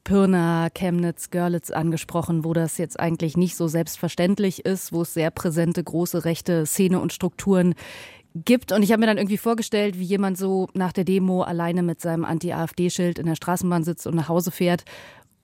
Pirna, 0.03 0.69
Chemnitz, 0.73 1.29
Görlitz 1.29 1.69
angesprochen, 1.69 2.43
wo 2.43 2.53
das 2.53 2.77
jetzt 2.77 2.99
eigentlich 2.99 3.37
nicht 3.37 3.55
so 3.55 3.67
selbstverständlich 3.67 4.65
ist, 4.65 4.91
wo 4.91 5.03
es 5.03 5.13
sehr 5.13 5.29
präsente 5.29 5.83
große 5.83 6.20
rechte 6.25 6.65
Szene 6.65 6.99
und 6.99 7.13
Strukturen 7.13 7.75
gibt. 8.35 8.71
Und 8.71 8.83
ich 8.83 8.91
habe 8.91 9.01
mir 9.01 9.07
dann 9.07 9.17
irgendwie 9.17 9.37
vorgestellt, 9.37 9.99
wie 9.99 10.03
jemand 10.03 10.37
so 10.37 10.67
nach 10.73 10.93
der 10.93 11.03
Demo 11.03 11.41
alleine 11.43 11.83
mit 11.83 12.01
seinem 12.01 12.25
Anti-AfD-Schild 12.25 13.19
in 13.19 13.25
der 13.25 13.35
Straßenbahn 13.35 13.83
sitzt 13.83 14.07
und 14.07 14.15
nach 14.15 14.29
Hause 14.29 14.51
fährt 14.51 14.83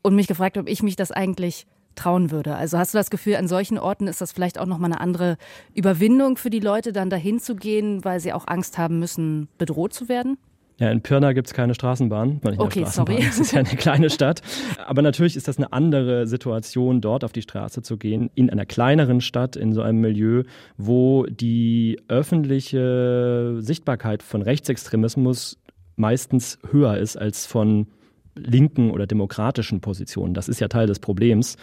und 0.01 0.15
mich 0.15 0.27
gefragt, 0.27 0.57
ob 0.57 0.69
ich 0.69 0.83
mich 0.83 0.95
das 0.95 1.11
eigentlich 1.11 1.65
trauen 1.95 2.31
würde. 2.31 2.55
Also 2.55 2.77
hast 2.77 2.93
du 2.93 2.97
das 2.97 3.09
Gefühl, 3.09 3.35
an 3.35 3.47
solchen 3.47 3.77
Orten 3.77 4.07
ist 4.07 4.21
das 4.21 4.31
vielleicht 4.31 4.59
auch 4.59 4.65
nochmal 4.67 4.91
eine 4.91 5.01
andere 5.01 5.37
Überwindung 5.73 6.37
für 6.37 6.49
die 6.49 6.59
Leute, 6.59 6.93
dann 6.93 7.09
dahin 7.09 7.39
zu 7.39 7.55
gehen, 7.55 8.05
weil 8.05 8.19
sie 8.19 8.33
auch 8.33 8.47
Angst 8.47 8.77
haben 8.77 8.99
müssen, 8.99 9.49
bedroht 9.57 9.93
zu 9.93 10.07
werden? 10.07 10.37
Ja, 10.79 10.91
in 10.91 11.01
Pirna 11.01 11.33
gibt 11.33 11.47
es 11.47 11.53
keine 11.53 11.73
Straßenbahn. 11.73 12.39
okay, 12.57 12.81
Straßenbahn. 12.81 13.15
sorry. 13.15 13.27
Es 13.27 13.39
ist 13.39 13.51
ja 13.51 13.59
eine 13.59 13.69
kleine 13.69 14.09
Stadt. 14.11 14.41
Aber 14.85 15.01
natürlich 15.01 15.35
ist 15.35 15.47
das 15.47 15.57
eine 15.57 15.73
andere 15.73 16.27
Situation, 16.27 17.01
dort 17.01 17.23
auf 17.23 17.31
die 17.31 17.41
Straße 17.41 17.81
zu 17.81 17.97
gehen, 17.97 18.29
in 18.35 18.49
einer 18.49 18.65
kleineren 18.65 19.19
Stadt, 19.19 19.55
in 19.55 19.73
so 19.73 19.81
einem 19.81 20.01
Milieu, 20.01 20.43
wo 20.77 21.25
die 21.25 21.99
öffentliche 22.07 23.55
Sichtbarkeit 23.59 24.21
von 24.21 24.43
Rechtsextremismus 24.43 25.57
meistens 25.95 26.59
höher 26.69 26.97
ist 26.97 27.17
als 27.17 27.47
von 27.47 27.87
linken 28.35 28.91
oder 28.91 29.07
demokratischen 29.07 29.81
Positionen. 29.81 30.35
Das 30.35 30.47
ist 30.47 30.59
ja 30.59 30.67
Teil 30.67 30.85
des 30.85 30.99
Problems. 30.99 31.57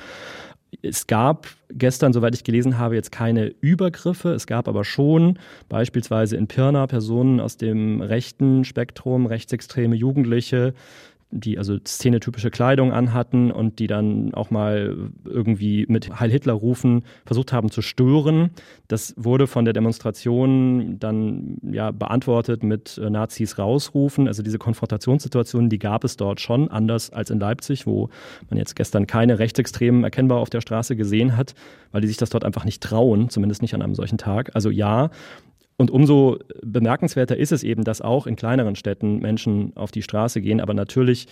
Es 0.83 1.07
gab 1.07 1.49
gestern, 1.71 2.13
soweit 2.13 2.35
ich 2.35 2.45
gelesen 2.45 2.79
habe, 2.79 2.95
jetzt 2.95 3.13
keine 3.13 3.55
Übergriffe. 3.61 4.31
Es 4.31 4.47
gab 4.47 4.69
aber 4.69 4.85
schon 4.85 5.39
beispielsweise 5.69 6.37
in 6.37 6.47
Pirna 6.47 6.87
Personen 6.87 7.41
aus 7.41 7.57
dem 7.57 8.01
rechten 8.01 8.65
Spektrum, 8.65 9.27
rechtsextreme 9.27 9.97
Jugendliche, 9.97 10.75
die 11.31 11.59
also 11.59 11.77
szenetypische 11.79 12.51
Kleidung 12.51 12.93
anhatten 12.93 13.51
und 13.51 13.79
die 13.79 13.87
dann 13.87 14.33
auch 14.35 14.51
mal 14.51 14.97
irgendwie 15.25 15.85
mit 15.89 16.21
Heil 16.21 16.31
Hitler 16.31 16.53
rufen 16.53 17.05
versucht 17.27 17.53
haben 17.53 17.71
zu 17.71 17.83
stören. 17.83 18.51
Das 18.89 19.15
wurde 19.17 19.47
von 19.47 19.65
der 19.65 19.75
Demonstration 19.75 20.99
dann 20.99 21.59
ja 21.63 21.91
beantwortet 21.91 22.63
mit 22.63 22.99
äh, 22.99 23.11
Nazis 23.11 23.59
rausrufen. 23.59 24.29
Also 24.29 24.43
diese 24.43 24.59
Konfrontationssituationen, 24.59 25.71
die 25.71 25.79
gab 25.79 26.05
es 26.05 26.17
dort 26.17 26.41
schon, 26.41 26.71
anders 26.71 27.11
als 27.11 27.31
in 27.31 27.41
Leipzig, 27.41 27.87
wo 27.87 28.11
man 28.49 28.59
jetzt 28.59 28.77
gestern 28.77 29.07
keine 29.07 29.39
Rechtsextremen 29.39 30.05
erkennbar 30.05 30.39
auf 30.39 30.51
der 30.51 30.61
Straße 30.61 30.95
gesehen 30.95 31.37
hat, 31.37 31.55
weil 31.91 32.01
die 32.01 32.09
sich 32.09 32.17
das 32.17 32.31
dort 32.31 32.45
einfach 32.45 32.65
nicht 32.65 32.83
trauen, 32.83 33.29
zumindest 33.29 33.63
nicht 33.63 33.75
an 33.75 33.83
einem 33.83 33.95
solchen 33.95 34.19
Tag. 34.19 34.51
Also 34.55 34.71
ja, 34.71 35.11
und 35.77 35.91
umso 35.91 36.39
bemerkenswerter 36.63 37.37
ist 37.37 37.53
es 37.53 37.65
eben, 37.65 37.85
dass 37.85 38.01
auch 38.01 38.27
in 38.27 38.37
kleineren 38.37 38.77
Städten 38.77 39.19
Menschen 39.19 39.77
auf 39.77 39.91
die 39.91 40.03
Straße 40.03 40.41
gehen. 40.41 40.61
Aber 40.61 40.73
natürlich 40.73 41.27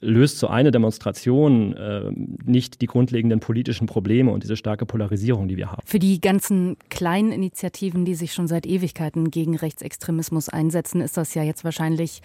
löst 0.00 0.38
so 0.38 0.46
eine 0.46 0.70
Demonstration 0.70 1.74
äh, 1.74 2.10
nicht 2.44 2.80
die 2.80 2.86
grundlegenden 2.86 3.40
politischen 3.40 3.86
Probleme 3.86 4.30
und 4.30 4.42
diese 4.42 4.56
starke 4.56 4.86
Polarisierung, 4.86 5.48
die 5.48 5.56
wir 5.56 5.70
haben. 5.70 5.82
Für 5.84 5.98
die 5.98 6.20
ganzen 6.20 6.76
kleinen 6.88 7.32
Initiativen, 7.32 8.04
die 8.04 8.14
sich 8.14 8.32
schon 8.32 8.46
seit 8.46 8.64
Ewigkeiten 8.64 9.30
gegen 9.30 9.56
Rechtsextremismus 9.56 10.48
einsetzen, 10.48 11.00
ist 11.00 11.16
das 11.16 11.34
ja 11.34 11.42
jetzt 11.42 11.64
wahrscheinlich 11.64 12.22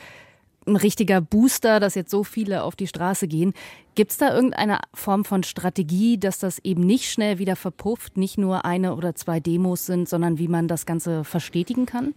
ein 0.68 0.76
richtiger 0.76 1.22
Booster, 1.22 1.80
dass 1.80 1.96
jetzt 1.96 2.12
so 2.12 2.24
viele 2.24 2.64
auf 2.64 2.76
die 2.76 2.88
Straße 2.88 3.28
gehen. 3.28 3.54
Gibt 3.94 4.12
es 4.12 4.18
da 4.18 4.34
irgendeine 4.34 4.80
Form 4.94 5.24
von 5.24 5.44
Strategie, 5.44 6.18
dass 6.18 6.40
das 6.40 6.60
eben 6.60 6.86
nicht 6.86 7.10
schnell 7.10 7.38
wieder 7.38 7.56
verpufft, 7.56 8.18
nicht 8.18 8.38
nur 8.38 8.66
eine 8.66 8.96
oder 8.96 9.16
zwei 9.16 9.40
Demos 9.40 9.86
sind, 9.86 10.10
sondern 10.10 10.38
wie 10.38 10.48
man 10.48 10.68
das 10.68 10.86
Ganze 10.86 11.24
verstetigen 11.24 11.86
kann? 11.86 12.14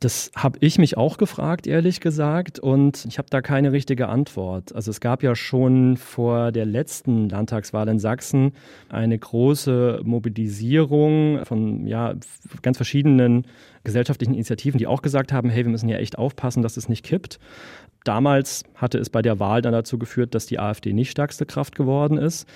Das 0.00 0.30
habe 0.34 0.58
ich 0.60 0.78
mich 0.78 0.96
auch 0.96 1.18
gefragt, 1.18 1.66
ehrlich 1.66 2.00
gesagt, 2.00 2.58
und 2.58 3.04
ich 3.06 3.18
habe 3.18 3.28
da 3.30 3.42
keine 3.42 3.72
richtige 3.72 4.08
Antwort. 4.08 4.74
Also 4.74 4.90
es 4.90 5.00
gab 5.00 5.22
ja 5.22 5.34
schon 5.36 5.96
vor 5.96 6.52
der 6.52 6.64
letzten 6.64 7.28
Landtagswahl 7.28 7.88
in 7.88 7.98
Sachsen 7.98 8.52
eine 8.88 9.18
große 9.18 10.00
Mobilisierung 10.02 11.44
von 11.44 11.86
ja, 11.86 12.14
ganz 12.62 12.76
verschiedenen 12.78 13.46
gesellschaftlichen 13.84 14.34
Initiativen, 14.34 14.78
die 14.78 14.86
auch 14.86 15.02
gesagt 15.02 15.32
haben, 15.32 15.50
hey, 15.50 15.64
wir 15.64 15.70
müssen 15.70 15.88
ja 15.88 15.98
echt 15.98 16.18
aufpassen, 16.18 16.62
dass 16.62 16.76
es 16.76 16.88
nicht 16.88 17.04
kippt. 17.04 17.38
Damals 18.04 18.64
hatte 18.74 18.98
es 18.98 19.10
bei 19.10 19.22
der 19.22 19.40
Wahl 19.40 19.62
dann 19.62 19.72
dazu 19.72 19.98
geführt, 19.98 20.34
dass 20.34 20.46
die 20.46 20.58
AfD 20.58 20.92
nicht 20.92 21.10
stärkste 21.10 21.46
Kraft 21.46 21.74
geworden 21.74 22.18
ist. 22.18 22.46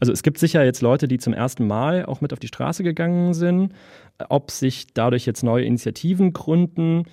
Also 0.00 0.12
es 0.12 0.22
gibt 0.22 0.38
sicher 0.38 0.64
jetzt 0.64 0.82
Leute, 0.82 1.08
die 1.08 1.18
zum 1.18 1.32
ersten 1.34 1.66
Mal 1.66 2.06
auch 2.06 2.20
mit 2.20 2.32
auf 2.32 2.40
die 2.40 2.48
Straße 2.48 2.82
gegangen 2.82 3.34
sind. 3.34 3.72
Ob 4.28 4.50
sich 4.50 4.86
dadurch 4.94 5.26
jetzt 5.26 5.42
neue 5.42 5.64
Initiativen 5.64 6.32
gründen, 6.32 7.04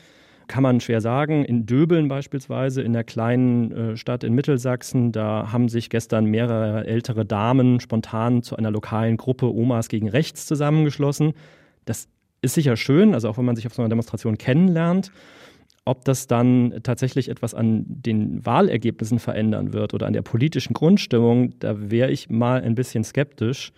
kann 0.47 0.63
man 0.63 0.81
schwer 0.81 1.01
sagen. 1.01 1.45
In 1.45 1.65
Döbeln 1.65 2.07
beispielsweise, 2.07 2.81
in 2.81 2.93
der 2.93 3.03
kleinen 3.03 3.71
äh, 3.71 3.97
Stadt 3.97 4.23
in 4.23 4.33
Mittelsachsen, 4.33 5.11
da 5.11 5.51
haben 5.51 5.69
sich 5.69 5.89
gestern 5.89 6.25
mehrere 6.25 6.85
ältere 6.85 7.25
Damen 7.25 7.79
spontan 7.79 8.43
zu 8.43 8.57
einer 8.57 8.71
lokalen 8.71 9.17
Gruppe 9.17 9.53
Omas 9.53 9.87
gegen 9.87 10.09
Rechts 10.09 10.45
zusammengeschlossen. 10.45 11.33
Das 11.85 12.09
ist 12.41 12.55
sicher 12.55 12.75
schön, 12.75 13.13
also 13.13 13.29
auch 13.29 13.37
wenn 13.37 13.45
man 13.45 13.55
sich 13.55 13.67
auf 13.67 13.73
so 13.73 13.81
einer 13.81 13.89
Demonstration 13.89 14.37
kennenlernt. 14.37 15.11
Ob 15.83 16.05
das 16.05 16.27
dann 16.27 16.79
tatsächlich 16.83 17.29
etwas 17.29 17.55
an 17.55 17.85
den 17.87 18.45
Wahlergebnissen 18.45 19.17
verändern 19.17 19.73
wird 19.73 19.93
oder 19.93 20.05
an 20.05 20.13
der 20.13 20.21
politischen 20.21 20.73
Grundstimmung, 20.73 21.57
da 21.59 21.89
wäre 21.89 22.11
ich 22.11 22.29
mal 22.29 22.61
ein 22.61 22.75
bisschen 22.75 23.03
skeptisch, 23.03 23.73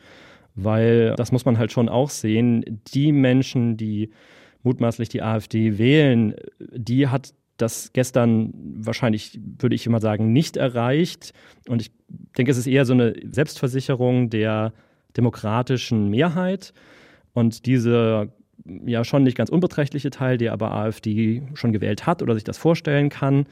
weil 0.55 1.15
das 1.15 1.31
muss 1.31 1.45
man 1.45 1.57
halt 1.57 1.71
schon 1.71 1.87
auch 1.87 2.09
sehen. 2.09 2.81
Die 2.93 3.13
Menschen, 3.13 3.77
die 3.77 4.11
mutmaßlich 4.63 5.09
die 5.09 5.21
AfD 5.21 5.77
wählen, 5.77 6.35
die 6.59 7.07
hat 7.07 7.33
das 7.57 7.93
gestern 7.93 8.53
wahrscheinlich, 8.55 9.39
würde 9.59 9.75
ich 9.75 9.85
immer 9.85 10.01
sagen, 10.01 10.33
nicht 10.33 10.57
erreicht. 10.57 11.33
Und 11.69 11.81
ich 11.81 11.91
denke, 12.37 12.51
es 12.51 12.57
ist 12.57 12.67
eher 12.67 12.85
so 12.85 12.93
eine 12.93 13.13
Selbstversicherung 13.31 14.29
der 14.29 14.73
demokratischen 15.15 16.09
Mehrheit. 16.09 16.73
Und 17.33 17.65
diese 17.65 18.33
ja 18.65 19.03
schon 19.03 19.23
nicht 19.23 19.37
ganz 19.37 19.49
unbeträchtliche 19.49 20.09
Teil, 20.09 20.37
der 20.37 20.53
aber 20.53 20.71
AfD 20.71 21.43
schon 21.53 21.73
gewählt 21.73 22.05
hat 22.05 22.21
oder 22.21 22.33
sich 22.35 22.43
das 22.43 22.57
vorstellen 22.57 23.09
kann, 23.09 23.45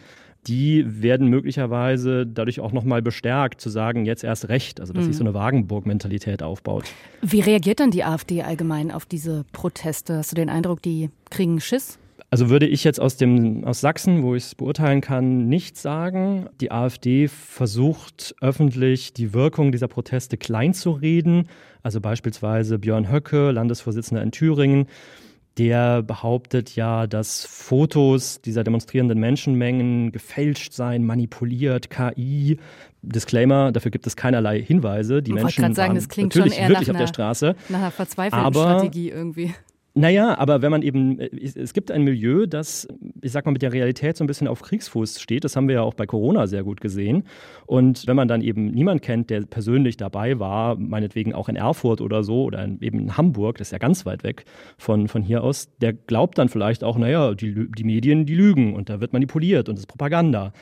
die 0.47 0.83
werden 0.87 1.27
möglicherweise 1.27 2.25
dadurch 2.25 2.59
auch 2.59 2.71
nochmal 2.71 3.01
bestärkt, 3.01 3.61
zu 3.61 3.69
sagen, 3.69 4.05
jetzt 4.05 4.23
erst 4.23 4.49
recht, 4.49 4.79
also 4.79 4.91
dass 4.93 5.03
mhm. 5.03 5.07
sich 5.07 5.17
so 5.17 5.23
eine 5.23 5.33
Wagenburg-Mentalität 5.33 6.41
aufbaut. 6.41 6.85
Wie 7.21 7.41
reagiert 7.41 7.79
dann 7.79 7.91
die 7.91 8.03
AfD 8.03 8.41
allgemein 8.41 8.91
auf 8.91 9.05
diese 9.05 9.45
Proteste? 9.51 10.17
Hast 10.17 10.31
du 10.31 10.35
den 10.35 10.49
Eindruck, 10.49 10.81
die 10.81 11.09
kriegen 11.29 11.59
Schiss? 11.59 11.99
Also 12.33 12.49
würde 12.49 12.65
ich 12.65 12.85
jetzt 12.85 13.01
aus, 13.01 13.17
dem, 13.17 13.65
aus 13.65 13.81
Sachsen, 13.81 14.23
wo 14.23 14.35
ich 14.35 14.43
es 14.43 14.55
beurteilen 14.55 15.01
kann, 15.01 15.49
nicht 15.49 15.77
sagen. 15.77 16.47
Die 16.61 16.71
AfD 16.71 17.27
versucht 17.27 18.33
öffentlich 18.39 19.11
die 19.11 19.33
Wirkung 19.33 19.73
dieser 19.73 19.89
Proteste 19.89 20.37
kleinzureden. 20.37 21.49
Also 21.83 21.99
beispielsweise 21.99 22.79
Björn 22.79 23.11
Höcke, 23.11 23.51
Landesvorsitzender 23.51 24.23
in 24.23 24.31
Thüringen, 24.31 24.85
der 25.57 26.03
behauptet 26.03 26.73
ja, 26.77 27.05
dass 27.05 27.43
Fotos 27.45 28.39
dieser 28.39 28.63
demonstrierenden 28.63 29.19
Menschenmengen 29.19 30.13
gefälscht 30.13 30.71
seien, 30.71 31.03
manipuliert, 31.03 31.89
KI. 31.89 32.57
Disclaimer, 33.01 33.73
dafür 33.73 33.91
gibt 33.91 34.07
es 34.07 34.15
keinerlei 34.15 34.61
Hinweise. 34.61 35.21
Die 35.21 35.31
ich 35.31 35.35
Menschen 35.35 35.73
sagen, 35.73 35.89
waren 35.89 35.95
das 35.95 36.07
klingt 36.07 36.33
natürlich 36.33 36.53
schon 36.53 36.63
eher 36.63 36.69
wirklich 36.69 36.87
nach 36.87 36.95
auf 36.95 37.01
der 37.01 37.07
Straße. 37.07 37.55
Nach 37.67 37.79
einer 37.79 37.91
verzweifelten 37.91 38.45
aber 38.45 38.61
Strategie 38.61 39.09
irgendwie. 39.09 39.53
Naja, 39.93 40.37
aber 40.37 40.61
wenn 40.61 40.71
man 40.71 40.83
eben, 40.83 41.19
äh, 41.19 41.29
es 41.55 41.73
gibt 41.73 41.91
ein 41.91 42.03
Milieu, 42.03 42.45
das, 42.45 42.87
ich 43.21 43.33
sag 43.33 43.45
mal, 43.45 43.51
mit 43.51 43.61
der 43.61 43.73
Realität 43.73 44.15
so 44.15 44.23
ein 44.23 44.27
bisschen 44.27 44.47
auf 44.47 44.61
Kriegsfuß 44.61 45.19
steht. 45.19 45.43
Das 45.43 45.57
haben 45.57 45.67
wir 45.67 45.75
ja 45.75 45.81
auch 45.81 45.95
bei 45.95 46.05
Corona 46.05 46.47
sehr 46.47 46.63
gut 46.63 46.79
gesehen. 46.79 47.23
Und 47.65 48.07
wenn 48.07 48.15
man 48.15 48.29
dann 48.29 48.41
eben 48.41 48.67
niemand 48.67 49.01
kennt, 49.01 49.29
der 49.29 49.41
persönlich 49.41 49.97
dabei 49.97 50.39
war, 50.39 50.77
meinetwegen 50.77 51.33
auch 51.33 51.49
in 51.49 51.57
Erfurt 51.57 51.99
oder 51.99 52.23
so 52.23 52.43
oder 52.43 52.65
eben 52.79 52.99
in 52.99 53.17
Hamburg, 53.17 53.57
das 53.57 53.67
ist 53.67 53.71
ja 53.73 53.79
ganz 53.79 54.05
weit 54.05 54.23
weg 54.23 54.45
von, 54.77 55.09
von 55.09 55.23
hier 55.23 55.43
aus, 55.43 55.69
der 55.81 55.91
glaubt 55.91 56.37
dann 56.37 56.47
vielleicht 56.47 56.85
auch, 56.85 56.97
naja, 56.97 57.33
die, 57.33 57.69
die 57.69 57.83
Medien, 57.83 58.25
die 58.25 58.35
lügen 58.35 58.75
und 58.75 58.89
da 58.89 59.01
wird 59.01 59.11
manipuliert 59.11 59.67
und 59.67 59.75
das 59.75 59.81
ist 59.81 59.87
Propaganda. 59.87 60.53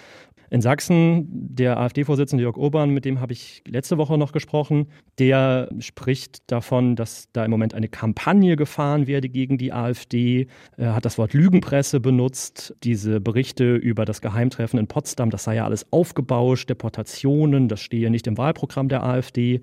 In 0.51 0.61
Sachsen, 0.61 1.27
der 1.31 1.79
AfD-Vorsitzende 1.79 2.43
Jörg 2.43 2.57
Urban, 2.57 2.89
mit 2.89 3.05
dem 3.05 3.21
habe 3.21 3.33
ich 3.33 3.61
letzte 3.67 3.99
Woche 3.99 4.17
noch 4.17 4.31
gesprochen, 4.31 4.87
der 5.19 5.69
spricht 5.79 6.49
davon, 6.51 6.95
dass 6.95 7.29
da 7.33 7.45
im 7.45 7.51
Moment 7.51 7.75
eine 7.75 7.87
Kampagne 7.87 8.55
gefahren 8.55 9.05
werde 9.05 9.29
gegen 9.29 9.59
die 9.59 9.71
AfD. 9.71 10.47
Er 10.75 10.95
hat 10.95 11.05
das 11.05 11.19
Wort 11.19 11.33
Lügenpresse 11.33 11.99
benutzt. 11.99 12.75
Diese 12.83 13.21
Berichte 13.21 13.75
über 13.75 14.05
das 14.05 14.21
Geheimtreffen 14.21 14.79
in 14.79 14.87
Potsdam, 14.87 15.29
das 15.29 15.43
sei 15.43 15.55
ja 15.55 15.65
alles 15.65 15.85
aufgebauscht, 15.91 16.67
Deportationen, 16.69 17.67
das 17.67 17.81
stehe 17.81 18.09
nicht 18.09 18.25
im 18.25 18.37
Wahlprogramm 18.37 18.89
der 18.89 19.03
AfD. 19.03 19.61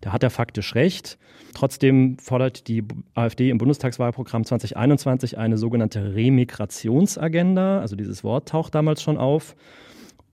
Da 0.00 0.12
hat 0.12 0.24
er 0.24 0.30
faktisch 0.30 0.74
recht. 0.74 1.16
Trotzdem 1.54 2.18
fordert 2.18 2.66
die 2.66 2.82
AfD 3.14 3.50
im 3.50 3.58
Bundestagswahlprogramm 3.58 4.44
2021 4.44 5.38
eine 5.38 5.56
sogenannte 5.56 6.14
Remigrationsagenda. 6.14 7.80
Also 7.80 7.94
dieses 7.94 8.24
Wort 8.24 8.48
taucht 8.48 8.74
damals 8.74 9.00
schon 9.00 9.16
auf. 9.16 9.54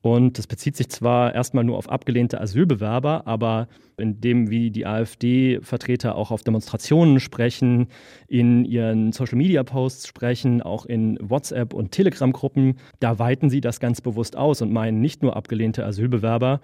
Und 0.02 0.40
das 0.40 0.48
bezieht 0.48 0.76
sich 0.76 0.90
zwar 0.90 1.36
erstmal 1.36 1.64
nur 1.64 1.78
auf 1.78 1.90
abgelehnte 1.90 2.42
Asylbewerber, 2.42 3.28
aber 3.28 3.68
in 3.98 4.20
dem, 4.20 4.50
wie 4.50 4.72
die 4.72 4.88
AfD-Vertreter 4.88 6.16
auch 6.16 6.32
auf 6.32 6.42
Demonstrationen 6.42 7.20
sprechen, 7.20 7.88
in 8.28 8.66
ihren 8.66 9.12
Social-Media-Posts 9.12 10.08
sprechen, 10.08 10.64
auch 10.64 10.88
in 10.88 11.20
WhatsApp- 11.22 11.76
und 11.76 11.92
Telegram-Gruppen, 11.92 12.78
da 13.00 13.20
weiten 13.20 13.52
sie 13.52 13.62
das 13.62 13.80
ganz 13.80 14.02
bewusst 14.02 14.36
aus 14.36 14.64
und 14.64 14.74
meinen 14.74 15.02
nicht 15.02 15.22
nur 15.22 15.36
abgelehnte 15.36 15.86
Asylbewerber, 15.86 16.62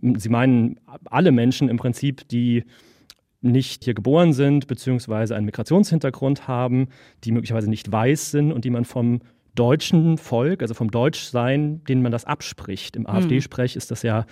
sie 0.00 0.28
meinen 0.30 0.80
alle 1.04 1.32
Menschen 1.32 1.68
im 1.68 1.76
Prinzip, 1.76 2.26
die 2.28 2.64
nicht 3.40 3.84
hier 3.84 3.94
geboren 3.94 4.32
sind, 4.32 4.66
beziehungsweise 4.66 5.36
einen 5.36 5.46
Migrationshintergrund 5.46 6.48
haben, 6.48 6.88
die 7.24 7.32
möglicherweise 7.32 7.70
nicht 7.70 7.90
weiß 7.90 8.30
sind 8.30 8.50
und 8.50 8.64
die 8.64 8.70
man 8.70 8.84
vom 8.84 9.20
deutschen 9.58 10.18
Volk, 10.18 10.62
also 10.62 10.74
vom 10.74 10.90
Deutschsein, 10.90 11.82
denen 11.84 12.02
man 12.02 12.12
das 12.12 12.24
abspricht. 12.24 12.96
Im 12.96 13.06
hm. 13.06 13.14
AfD-Sprech 13.14 13.76
ist 13.76 13.90
das 13.90 14.02
ja 14.02 14.24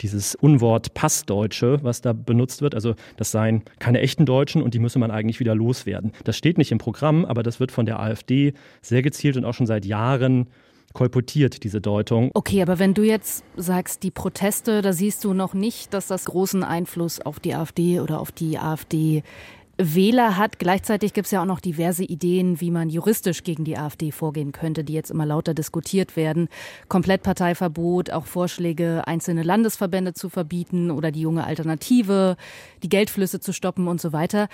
dieses 0.00 0.34
Unwort 0.34 0.94
Passdeutsche, 0.94 1.78
was 1.82 2.00
da 2.00 2.12
benutzt 2.12 2.62
wird. 2.62 2.74
Also 2.74 2.94
das 3.16 3.30
seien 3.30 3.62
keine 3.78 4.00
echten 4.00 4.26
Deutschen 4.26 4.62
und 4.62 4.74
die 4.74 4.78
müsse 4.78 4.98
man 4.98 5.10
eigentlich 5.10 5.38
wieder 5.38 5.54
loswerden. 5.54 6.12
Das 6.24 6.36
steht 6.36 6.58
nicht 6.58 6.72
im 6.72 6.78
Programm, 6.78 7.24
aber 7.24 7.42
das 7.42 7.60
wird 7.60 7.70
von 7.70 7.86
der 7.86 8.00
AfD 8.00 8.54
sehr 8.80 9.02
gezielt 9.02 9.36
und 9.36 9.44
auch 9.44 9.54
schon 9.54 9.66
seit 9.66 9.84
Jahren 9.84 10.48
kolportiert, 10.92 11.64
diese 11.64 11.80
Deutung. 11.80 12.30
Okay, 12.34 12.60
aber 12.60 12.78
wenn 12.78 12.94
du 12.94 13.02
jetzt 13.02 13.44
sagst, 13.56 14.02
die 14.02 14.10
Proteste, 14.10 14.82
da 14.82 14.92
siehst 14.92 15.24
du 15.24 15.32
noch 15.32 15.54
nicht, 15.54 15.94
dass 15.94 16.06
das 16.06 16.26
großen 16.26 16.64
Einfluss 16.64 17.20
auf 17.20 17.40
die 17.40 17.54
AfD 17.54 18.00
oder 18.00 18.20
auf 18.20 18.32
die 18.32 18.58
AfD 18.58 19.22
Wähler 19.82 20.36
hat. 20.36 20.58
Gleichzeitig 20.58 21.12
gibt 21.12 21.26
es 21.26 21.30
ja 21.30 21.42
auch 21.42 21.46
noch 21.46 21.60
diverse 21.60 22.04
Ideen, 22.04 22.60
wie 22.60 22.70
man 22.70 22.88
juristisch 22.88 23.42
gegen 23.42 23.64
die 23.64 23.76
AfD 23.76 24.10
vorgehen 24.10 24.52
könnte, 24.52 24.84
die 24.84 24.92
jetzt 24.92 25.10
immer 25.10 25.26
lauter 25.26 25.54
diskutiert 25.54 26.16
werden. 26.16 26.48
Komplettparteiverbot, 26.88 28.10
auch 28.10 28.26
Vorschläge, 28.26 29.06
einzelne 29.06 29.42
Landesverbände 29.42 30.14
zu 30.14 30.28
verbieten 30.28 30.90
oder 30.90 31.10
die 31.10 31.20
junge 31.20 31.44
Alternative, 31.44 32.36
die 32.82 32.88
Geldflüsse 32.88 33.40
zu 33.40 33.52
stoppen 33.52 33.88
und 33.88 34.00
so 34.00 34.12
weiter. 34.12 34.48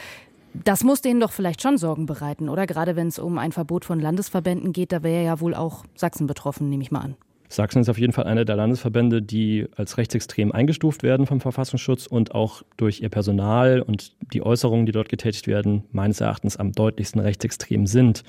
Das 0.54 0.82
muss 0.82 1.02
denen 1.02 1.20
doch 1.20 1.32
vielleicht 1.32 1.62
schon 1.62 1.78
Sorgen 1.78 2.06
bereiten, 2.06 2.48
oder? 2.48 2.66
Gerade 2.66 2.96
wenn 2.96 3.08
es 3.08 3.18
um 3.18 3.38
ein 3.38 3.52
Verbot 3.52 3.84
von 3.84 4.00
Landesverbänden 4.00 4.72
geht, 4.72 4.92
da 4.92 5.02
wäre 5.02 5.24
ja 5.24 5.40
wohl 5.40 5.54
auch 5.54 5.84
Sachsen 5.94 6.26
betroffen, 6.26 6.68
nehme 6.68 6.82
ich 6.82 6.90
mal 6.90 7.00
an. 7.00 7.16
Sachsen 7.48 7.80
ist 7.80 7.88
auf 7.88 7.98
jeden 7.98 8.12
Fall 8.12 8.24
einer 8.24 8.44
der 8.44 8.56
Landesverbände, 8.56 9.22
die 9.22 9.66
als 9.74 9.96
rechtsextrem 9.96 10.52
eingestuft 10.52 11.02
werden 11.02 11.26
vom 11.26 11.40
Verfassungsschutz 11.40 12.06
und 12.06 12.34
auch 12.34 12.62
durch 12.76 13.00
ihr 13.00 13.08
Personal 13.08 13.80
und 13.80 14.12
die 14.34 14.42
Äußerungen, 14.42 14.84
die 14.84 14.92
dort 14.92 15.08
getätigt 15.08 15.46
werden, 15.46 15.84
meines 15.90 16.20
Erachtens 16.20 16.58
am 16.58 16.72
deutlichsten 16.72 17.20
rechtsextrem 17.20 17.86
sind. 17.86 18.22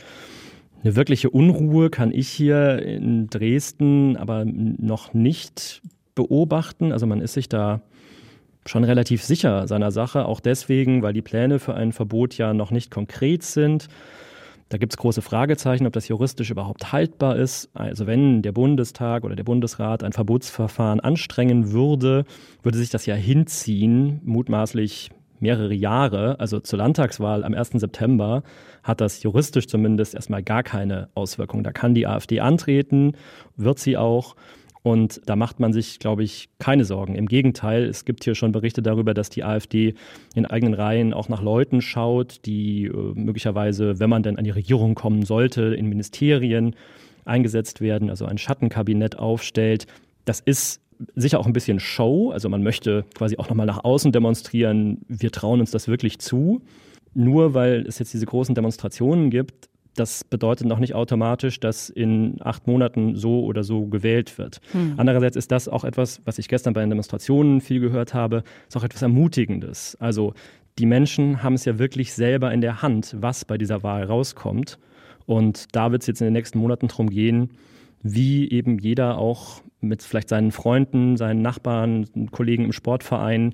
Eine 0.84 0.96
wirkliche 0.96 1.30
Unruhe 1.30 1.90
kann 1.90 2.14
ich 2.14 2.30
hier 2.30 2.82
in 2.82 3.28
Dresden 3.28 4.16
aber 4.16 4.46
noch 4.46 5.14
nicht 5.14 5.82
beobachten. 6.16 6.94
Also 6.94 7.06
man 7.06 7.20
ist 7.20 7.34
sich 7.34 7.50
da 7.50 7.82
schon 8.66 8.86
relativ 8.86 9.24
sicher 9.24 9.68
seiner 9.68 9.92
Sache, 9.92 10.26
auch 10.26 10.40
deswegen, 10.40 11.02
weil 11.02 11.14
die 11.14 11.22
Pläne 11.22 11.60
für 11.60 11.74
ein 11.74 11.92
Verbot 11.92 12.38
ja 12.38 12.54
noch 12.54 12.72
nicht 12.72 12.92
konkret 12.92 13.44
sind. 13.44 13.90
Da 14.70 14.78
gibt 14.78 14.94
es 14.94 14.98
große 14.98 15.24
Fragezeichen, 15.24 15.88
ob 15.88 15.94
das 15.94 16.08
juristisch 16.08 16.52
überhaupt 16.52 16.92
haltbar 16.92 17.36
ist. 17.36 17.70
Also 17.74 18.06
wenn 18.06 18.44
der 18.44 18.52
Bundestag 18.52 19.24
oder 19.24 19.36
der 19.36 19.44
Bundesrat 19.44 20.04
ein 20.04 20.14
Verbotsverfahren 20.14 21.00
anstrengen 21.00 21.72
würde, 21.72 22.24
würde 22.62 22.78
sich 22.78 22.92
das 22.92 23.08
ja 23.08 23.16
hinziehen, 23.16 24.22
mutmaßlich 24.24 25.10
mehrere 25.40 25.74
Jahre. 25.74 26.40
Also 26.40 26.60
zur 26.60 26.78
Landtagswahl 26.78 27.44
am 27.44 27.56
1. 27.56 27.72
September 27.74 28.44
hat 28.84 29.02
das 29.02 29.24
juristisch 29.24 29.68
zumindest 29.68 30.14
erstmal 30.14 30.44
gar 30.44 30.62
keine 30.62 31.10
Auswirkung. 31.16 31.64
Da 31.64 31.72
kann 31.72 31.96
die 31.96 32.06
AfD 32.06 32.40
antreten, 32.40 33.14
wird 33.56 33.80
sie 33.80 33.98
auch. 33.98 34.36
Und 34.82 35.22
da 35.26 35.36
macht 35.36 35.60
man 35.60 35.74
sich, 35.74 36.00
glaube 36.00 36.24
ich, 36.24 36.50
keine 36.58 36.86
Sorgen. 36.86 37.16
Im 37.16 37.28
Gegenteil, 37.28 37.84
es 37.84 38.06
gibt 38.06 38.24
hier 38.24 38.34
schon 38.34 38.54
Berichte 38.54 38.82
darüber, 38.82 39.14
dass 39.14 39.30
die 39.30 39.44
AfD 39.44 39.94
in 40.36 40.46
eigenen 40.46 40.74
Reihen 40.74 41.14
auch 41.14 41.28
nach 41.28 41.42
Leuten 41.42 41.82
schaut, 41.82 42.46
die 42.46 42.86
äh, 42.86 42.92
möglicherweise, 43.14 44.00
wenn 44.00 44.10
man 44.10 44.24
denn 44.24 44.38
an 44.38 44.46
die 44.46 44.52
Regierung 44.52 44.96
kommen 44.96 45.24
sollte, 45.24 45.76
in 45.76 45.88
Ministerien 45.88 46.76
eingesetzt 47.26 47.82
werden, 47.82 48.10
also 48.10 48.26
ein 48.26 48.38
Schattenkabinett 48.38 49.20
aufstellt. 49.20 49.86
Das 50.26 50.40
ist 50.40 50.82
sicher 51.16 51.40
auch 51.40 51.46
ein 51.46 51.54
bisschen 51.54 51.80
Show. 51.80 52.32
Also 52.32 52.50
man 52.50 52.64
möchte 52.64 53.06
quasi 53.16 53.38
auch 53.38 53.50
nochmal 53.50 53.66
nach 53.66 53.84
außen 53.84 54.12
demonstrieren, 54.12 55.02
wir 55.08 55.32
trauen 55.32 55.60
uns 55.60 55.72
das 55.72 55.88
wirklich 55.88 56.20
zu. 56.20 56.62
Nur 57.14 57.54
weil 57.54 57.86
es 57.88 58.00
jetzt 58.00 58.14
diese 58.14 58.26
großen 58.26 58.56
Demonstrationen 58.56 59.30
gibt, 59.30 59.70
das 59.96 60.24
bedeutet 60.24 60.68
noch 60.68 60.80
nicht 60.80 60.96
automatisch, 60.96 61.60
dass 61.60 61.90
in 61.90 62.38
acht 62.42 62.68
Monaten 62.68 63.16
so 63.16 63.44
oder 63.44 63.64
so 63.64 63.86
gewählt 63.88 64.38
wird. 64.38 64.62
Hm. 64.72 64.94
Andererseits 64.98 65.36
ist 65.36 65.52
das 65.52 65.68
auch 65.68 65.84
etwas, 65.84 66.22
was 66.26 66.38
ich 66.40 66.48
gestern 66.48 66.74
bei 66.74 66.82
den 66.82 66.90
Demonstrationen 66.90 67.62
viel 67.62 67.80
gehört 67.80 68.14
habe, 68.14 68.44
ist 68.68 68.78
auch 68.78 68.84
etwas 68.84 69.02
Ermutigendes. 69.02 69.98
Also 70.00 70.34
die 70.78 70.86
Menschen 70.86 71.44
haben 71.44 71.56
es 71.56 71.66
ja 71.66 71.78
wirklich 71.80 72.14
selber 72.14 72.54
in 72.54 72.62
der 72.62 72.82
Hand, 72.82 73.16
was 73.20 73.44
bei 73.46 73.58
dieser 73.58 73.84
Wahl 73.84 74.04
rauskommt. 74.04 74.80
Und 75.26 75.76
da 75.76 75.92
wird 75.92 76.04
es 76.04 76.08
jetzt 76.08 76.22
in 76.22 76.26
den 76.26 76.34
nächsten 76.34 76.60
Monaten 76.60 76.88
darum 76.88 77.10
gehen, 77.10 77.52
wie 78.02 78.50
eben 78.50 78.80
jeder 78.80 79.18
auch 79.18 79.62
mit 79.82 80.04
vielleicht 80.04 80.30
seinen 80.30 80.52
Freunden, 80.52 81.18
seinen 81.18 81.42
Nachbarn, 81.42 82.06
Kollegen 82.32 82.66
im 82.66 82.72
Sportverein 82.72 83.54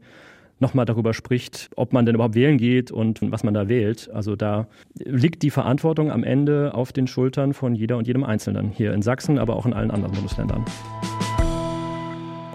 nochmal 0.60 0.86
darüber 0.86 1.14
spricht, 1.14 1.70
ob 1.76 1.94
man 1.94 2.06
denn 2.06 2.16
überhaupt 2.16 2.36
wählen 2.36 2.58
geht 2.58 2.92
und 2.92 3.20
was 3.32 3.44
man 3.44 3.54
da 3.54 3.68
wählt. 3.68 4.10
Also 4.14 4.36
da 4.36 4.68
liegt 4.96 5.44
die 5.44 5.52
Verantwortung 5.52 6.12
am 6.12 6.24
Ende 6.24 6.74
auf 6.74 6.94
den 6.94 7.08
Schultern 7.08 7.54
von 7.54 7.76
jeder 7.76 7.98
und 7.98 8.08
jedem 8.08 8.24
Einzelnen 8.24 8.70
hier 8.70 8.94
in 8.94 9.02
Sachsen, 9.02 9.38
aber 9.38 9.56
auch 9.56 9.66
in 9.66 9.74
allen 9.74 9.92
anderen 9.92 10.14
Bundesländern. 10.14 10.66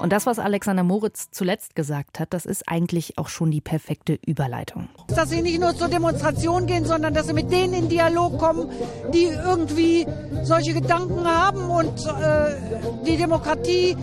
Und 0.01 0.13
das, 0.13 0.25
was 0.25 0.39
Alexander 0.39 0.83
Moritz 0.83 1.31
zuletzt 1.31 1.75
gesagt 1.75 2.21
hat, 2.21 2.33
das 2.33 2.47
ist 2.47 2.67
eigentlich 2.67 3.19
auch 3.19 3.29
schon 3.29 3.51
die 3.51 3.61
perfekte 3.61 4.19
Überleitung. 4.27 4.89
Dass 5.09 5.29
sie 5.29 5.43
nicht 5.43 5.61
nur 5.61 5.77
zur 5.77 5.89
Demonstration 5.89 6.67
gehen, 6.67 6.87
sondern 6.87 7.13
dass 7.13 7.27
sie 7.27 7.35
mit 7.35 7.53
denen 7.53 7.75
in 7.75 7.89
Dialog 7.91 8.39
kommen, 8.39 8.71
die 9.13 9.25
irgendwie 9.25 10.07
solche 10.43 10.73
Gedanken 10.73 11.27
haben 11.27 11.69
und 11.69 12.07
äh, 12.07 13.05
die 13.07 13.19
Demokratie 13.19 13.95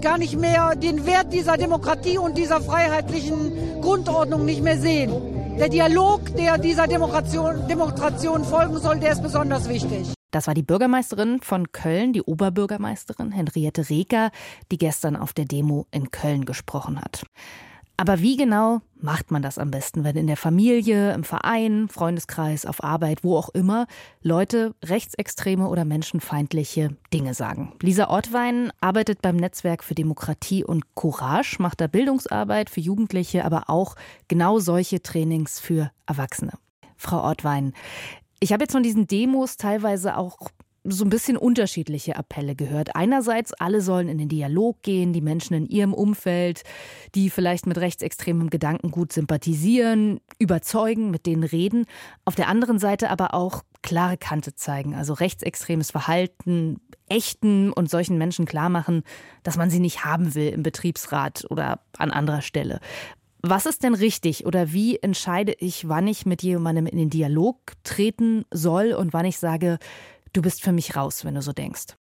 gar 0.00 0.18
nicht 0.18 0.38
mehr 0.38 0.74
den 0.76 1.06
Wert 1.06 1.32
dieser 1.32 1.56
Demokratie 1.56 2.18
und 2.18 2.36
dieser 2.36 2.60
freiheitlichen 2.60 3.80
Grundordnung 3.80 4.44
nicht 4.44 4.62
mehr 4.62 4.78
sehen. 4.78 5.12
Der 5.58 5.68
Dialog, 5.68 6.34
der 6.36 6.58
dieser 6.58 6.86
Demonstration, 6.86 7.68
Demonstration 7.68 8.44
folgen 8.44 8.78
soll, 8.78 8.98
der 8.98 9.12
ist 9.12 9.22
besonders 9.22 9.68
wichtig. 9.68 10.12
Das 10.32 10.48
war 10.48 10.54
die 10.54 10.64
Bürgermeisterin 10.64 11.40
von 11.40 11.70
Köln, 11.70 12.12
die 12.12 12.22
Oberbürgermeisterin 12.22 13.30
Henriette 13.30 13.88
Reker, 13.88 14.32
die 14.72 14.78
gestern 14.78 15.14
auf 15.14 15.32
der 15.32 15.44
Demo 15.44 15.86
in 15.92 16.10
Köln 16.10 16.44
gesprochen 16.44 17.00
hat. 17.00 17.24
Aber 17.96 18.20
wie 18.20 18.36
genau 18.36 18.80
macht 18.96 19.30
man 19.30 19.42
das 19.42 19.58
am 19.58 19.70
besten, 19.70 20.02
wenn 20.02 20.16
in 20.16 20.26
der 20.26 20.36
Familie, 20.36 21.12
im 21.12 21.22
Verein, 21.22 21.88
Freundeskreis, 21.88 22.66
auf 22.66 22.82
Arbeit, 22.82 23.22
wo 23.22 23.36
auch 23.36 23.50
immer 23.50 23.86
Leute 24.20 24.74
rechtsextreme 24.84 25.68
oder 25.68 25.84
menschenfeindliche 25.84 26.96
Dinge 27.12 27.34
sagen? 27.34 27.74
Lisa 27.82 28.08
Ortwein 28.08 28.72
arbeitet 28.80 29.22
beim 29.22 29.36
Netzwerk 29.36 29.84
für 29.84 29.94
Demokratie 29.94 30.64
und 30.64 30.94
Courage, 30.94 31.56
macht 31.60 31.80
da 31.80 31.86
Bildungsarbeit 31.86 32.68
für 32.68 32.80
Jugendliche, 32.80 33.44
aber 33.44 33.70
auch 33.70 33.94
genau 34.26 34.58
solche 34.58 35.00
Trainings 35.00 35.60
für 35.60 35.92
Erwachsene. 36.06 36.52
Frau 36.96 37.22
Ortwein, 37.22 37.74
ich 38.40 38.52
habe 38.52 38.64
jetzt 38.64 38.72
von 38.72 38.82
diesen 38.82 39.06
Demos 39.06 39.56
teilweise 39.56 40.16
auch 40.16 40.38
so 40.84 41.04
ein 41.04 41.10
bisschen 41.10 41.36
unterschiedliche 41.36 42.16
Appelle 42.16 42.54
gehört. 42.54 42.94
Einerseits, 42.94 43.54
alle 43.54 43.80
sollen 43.80 44.08
in 44.08 44.18
den 44.18 44.28
Dialog 44.28 44.82
gehen, 44.82 45.12
die 45.12 45.22
Menschen 45.22 45.54
in 45.54 45.66
ihrem 45.66 45.94
Umfeld, 45.94 46.62
die 47.14 47.30
vielleicht 47.30 47.66
mit 47.66 47.78
rechtsextremem 47.78 48.50
Gedankengut 48.50 49.12
sympathisieren, 49.12 50.20
überzeugen, 50.38 51.10
mit 51.10 51.26
denen 51.26 51.44
reden. 51.44 51.86
Auf 52.26 52.34
der 52.34 52.48
anderen 52.48 52.78
Seite 52.78 53.10
aber 53.10 53.32
auch 53.32 53.62
klare 53.82 54.16
Kante 54.16 54.54
zeigen, 54.54 54.94
also 54.94 55.14
rechtsextremes 55.14 55.90
Verhalten 55.90 56.80
echten 57.08 57.72
und 57.72 57.90
solchen 57.90 58.18
Menschen 58.18 58.46
klar 58.46 58.68
machen, 58.68 59.02
dass 59.42 59.56
man 59.56 59.70
sie 59.70 59.80
nicht 59.80 60.04
haben 60.04 60.34
will 60.34 60.48
im 60.48 60.62
Betriebsrat 60.62 61.44
oder 61.50 61.80
an 61.98 62.10
anderer 62.10 62.40
Stelle. 62.42 62.80
Was 63.42 63.66
ist 63.66 63.82
denn 63.82 63.92
richtig 63.92 64.46
oder 64.46 64.72
wie 64.72 64.96
entscheide 64.96 65.54
ich, 65.58 65.86
wann 65.86 66.06
ich 66.06 66.24
mit 66.24 66.42
jemandem 66.42 66.86
in 66.86 66.96
den 66.96 67.10
Dialog 67.10 67.58
treten 67.82 68.46
soll 68.50 68.92
und 68.92 69.12
wann 69.12 69.26
ich 69.26 69.36
sage, 69.36 69.78
du 70.34 70.42
bist 70.42 70.62
für 70.62 70.72
mich 70.72 70.96
raus, 70.96 71.24
wenn 71.24 71.34
du 71.34 71.42
so 71.42 71.52
denkst? 71.52 71.96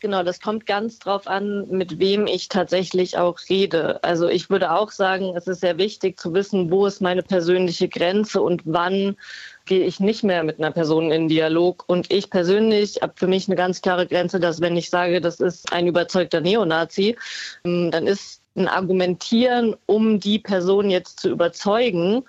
Genau, 0.00 0.22
das 0.22 0.40
kommt 0.40 0.66
ganz 0.66 0.98
drauf 0.98 1.26
an, 1.26 1.66
mit 1.70 1.98
wem 1.98 2.26
ich 2.26 2.48
tatsächlich 2.48 3.16
auch 3.16 3.38
rede. 3.48 4.02
Also 4.04 4.28
ich 4.28 4.50
würde 4.50 4.72
auch 4.72 4.90
sagen, 4.90 5.34
es 5.34 5.46
ist 5.46 5.60
sehr 5.60 5.78
wichtig 5.78 6.20
zu 6.20 6.34
wissen, 6.34 6.70
wo 6.70 6.84
ist 6.84 7.00
meine 7.00 7.22
persönliche 7.22 7.88
Grenze 7.88 8.42
und 8.42 8.60
wann 8.66 9.16
gehe 9.64 9.86
ich 9.86 10.00
nicht 10.00 10.22
mehr 10.22 10.44
mit 10.44 10.58
einer 10.58 10.72
Person 10.72 11.10
in 11.10 11.28
Dialog. 11.28 11.84
Und 11.86 12.12
ich 12.12 12.28
persönlich 12.28 13.00
habe 13.00 13.14
für 13.16 13.28
mich 13.28 13.48
eine 13.48 13.56
ganz 13.56 13.80
klare 13.80 14.06
Grenze, 14.06 14.40
dass 14.40 14.60
wenn 14.60 14.76
ich 14.76 14.90
sage, 14.90 15.22
das 15.22 15.40
ist 15.40 15.72
ein 15.72 15.86
überzeugter 15.86 16.42
Neonazi, 16.42 17.16
ähm, 17.64 17.90
dann 17.90 18.06
ist 18.06 18.42
ein 18.56 18.68
Argumentieren, 18.68 19.74
um 19.86 20.20
die 20.20 20.38
Person 20.38 20.90
jetzt 20.90 21.20
zu 21.20 21.30
überzeugen, 21.30 22.24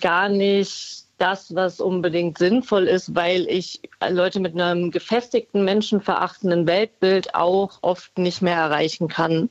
gar 0.00 0.28
nicht 0.28 1.03
das, 1.18 1.54
was 1.54 1.80
unbedingt 1.80 2.38
sinnvoll 2.38 2.84
ist, 2.84 3.14
weil 3.14 3.46
ich 3.48 3.80
Leute 4.08 4.40
mit 4.40 4.60
einem 4.60 4.90
gefestigten, 4.90 5.64
menschenverachtenden 5.64 6.66
Weltbild 6.66 7.34
auch 7.34 7.78
oft 7.82 8.18
nicht 8.18 8.42
mehr 8.42 8.56
erreichen 8.56 9.08
kann. 9.08 9.50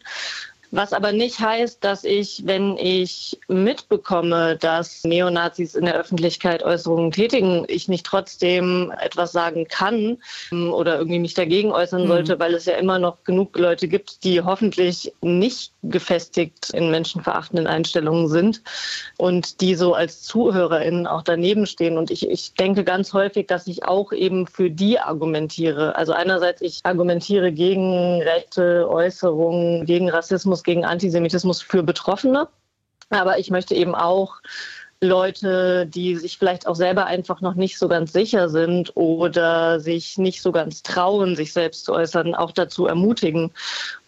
Was 0.75 0.91
aber 0.91 1.11
nicht 1.11 1.39
heißt, 1.39 1.83
dass 1.83 2.03
ich, 2.03 2.47
wenn 2.47 2.77
ich 2.77 3.39
mitbekomme, 3.47 4.57
dass 4.57 5.03
Neonazis 5.03 5.75
in 5.75 5.85
der 5.85 5.93
Öffentlichkeit 5.93 6.63
Äußerungen 6.63 7.11
tätigen, 7.11 7.63
ich 7.67 7.87
nicht 7.87 8.07
trotzdem 8.07 8.91
etwas 8.99 9.33
sagen 9.33 9.67
kann 9.67 10.17
ähm, 10.51 10.73
oder 10.73 10.97
irgendwie 10.97 11.19
mich 11.19 11.35
dagegen 11.35 11.71
äußern 11.71 12.05
mhm. 12.05 12.07
sollte, 12.07 12.39
weil 12.39 12.55
es 12.55 12.65
ja 12.65 12.73
immer 12.73 12.97
noch 12.97 13.23
genug 13.23 13.55
Leute 13.55 13.87
gibt, 13.87 14.23
die 14.23 14.41
hoffentlich 14.41 15.13
nicht 15.21 15.73
gefestigt 15.83 16.71
in 16.71 16.89
menschenverachtenden 16.89 17.67
Einstellungen 17.67 18.27
sind 18.27 18.63
und 19.17 19.61
die 19.61 19.75
so 19.75 19.93
als 19.93 20.23
ZuhörerInnen 20.23 21.05
auch 21.05 21.21
daneben 21.21 21.67
stehen. 21.67 21.99
Und 21.99 22.09
ich, 22.09 22.27
ich 22.27 22.55
denke 22.55 22.83
ganz 22.83 23.13
häufig, 23.13 23.45
dass 23.45 23.67
ich 23.67 23.85
auch 23.85 24.11
eben 24.11 24.47
für 24.47 24.71
die 24.71 24.97
argumentiere. 24.97 25.95
Also 25.95 26.13
einerseits, 26.13 26.61
ich 26.61 26.79
argumentiere 26.81 27.51
gegen 27.51 28.23
rechte 28.23 28.89
Äußerungen, 28.89 29.85
gegen 29.85 30.09
Rassismus, 30.09 30.62
gegen 30.63 30.85
Antisemitismus 30.85 31.61
für 31.61 31.83
Betroffene. 31.83 32.47
Aber 33.09 33.37
ich 33.39 33.51
möchte 33.51 33.75
eben 33.75 33.95
auch 33.95 34.41
Leute, 35.03 35.85
die 35.85 36.15
sich 36.15 36.37
vielleicht 36.37 36.65
auch 36.65 36.75
selber 36.75 37.05
einfach 37.05 37.41
noch 37.41 37.55
nicht 37.55 37.77
so 37.77 37.87
ganz 37.87 38.13
sicher 38.13 38.49
sind 38.49 38.95
oder 38.95 39.79
sich 39.79 40.17
nicht 40.17 40.41
so 40.41 40.51
ganz 40.51 40.81
trauen, 40.81 41.35
sich 41.35 41.53
selbst 41.53 41.85
zu 41.85 41.93
äußern, 41.93 42.33
auch 42.33 42.51
dazu 42.51 42.87
ermutigen 42.87 43.51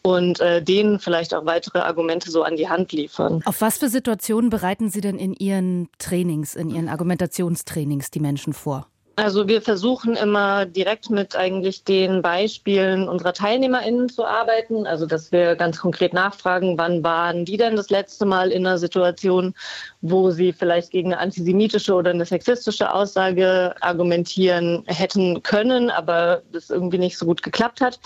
und 0.01 0.39
äh, 0.39 0.61
denen 0.61 0.99
vielleicht 0.99 1.33
auch 1.33 1.45
weitere 1.45 1.79
Argumente 1.79 2.31
so 2.31 2.43
an 2.43 2.55
die 2.55 2.69
Hand 2.69 2.91
liefern. 2.93 3.41
Auf 3.45 3.61
was 3.61 3.77
für 3.77 3.89
Situationen 3.89 4.49
bereiten 4.49 4.89
Sie 4.89 5.01
denn 5.01 5.19
in 5.19 5.33
Ihren 5.33 5.89
Trainings, 5.99 6.55
in 6.55 6.69
Ihren 6.69 6.89
Argumentationstrainings 6.89 8.09
die 8.11 8.19
Menschen 8.21 8.53
vor? 8.53 8.87
Also 9.17 9.47
wir 9.47 9.61
versuchen 9.61 10.17
immer 10.17 10.65
direkt 10.65 11.09
mit 11.09 11.37
eigentlich 11.37 11.85
den 11.85 12.21
Beispielen 12.21 13.07
unserer 13.07 13.31
TeilnehmerInnen 13.31 14.09
zu 14.09 14.25
arbeiten. 14.25 14.85
Also 14.85 15.05
dass 15.05 15.31
wir 15.31 15.55
ganz 15.55 15.79
konkret 15.79 16.13
nachfragen, 16.13 16.77
wann 16.77 17.01
waren 17.01 17.45
die 17.45 17.55
denn 17.55 17.77
das 17.77 17.89
letzte 17.89 18.25
Mal 18.25 18.51
in 18.51 18.67
einer 18.67 18.77
Situation, 18.77 19.53
wo 20.01 20.31
sie 20.31 20.51
vielleicht 20.51 20.91
gegen 20.91 21.13
eine 21.13 21.21
antisemitische 21.21 21.93
oder 21.93 22.09
eine 22.09 22.25
sexistische 22.25 22.93
Aussage 22.93 23.73
argumentieren 23.79 24.83
hätten 24.87 25.41
können, 25.43 25.89
aber 25.89 26.41
das 26.51 26.69
irgendwie 26.69 26.97
nicht 26.97 27.17
so 27.17 27.25
gut 27.25 27.41
geklappt 27.41 27.79
hat. 27.79 27.99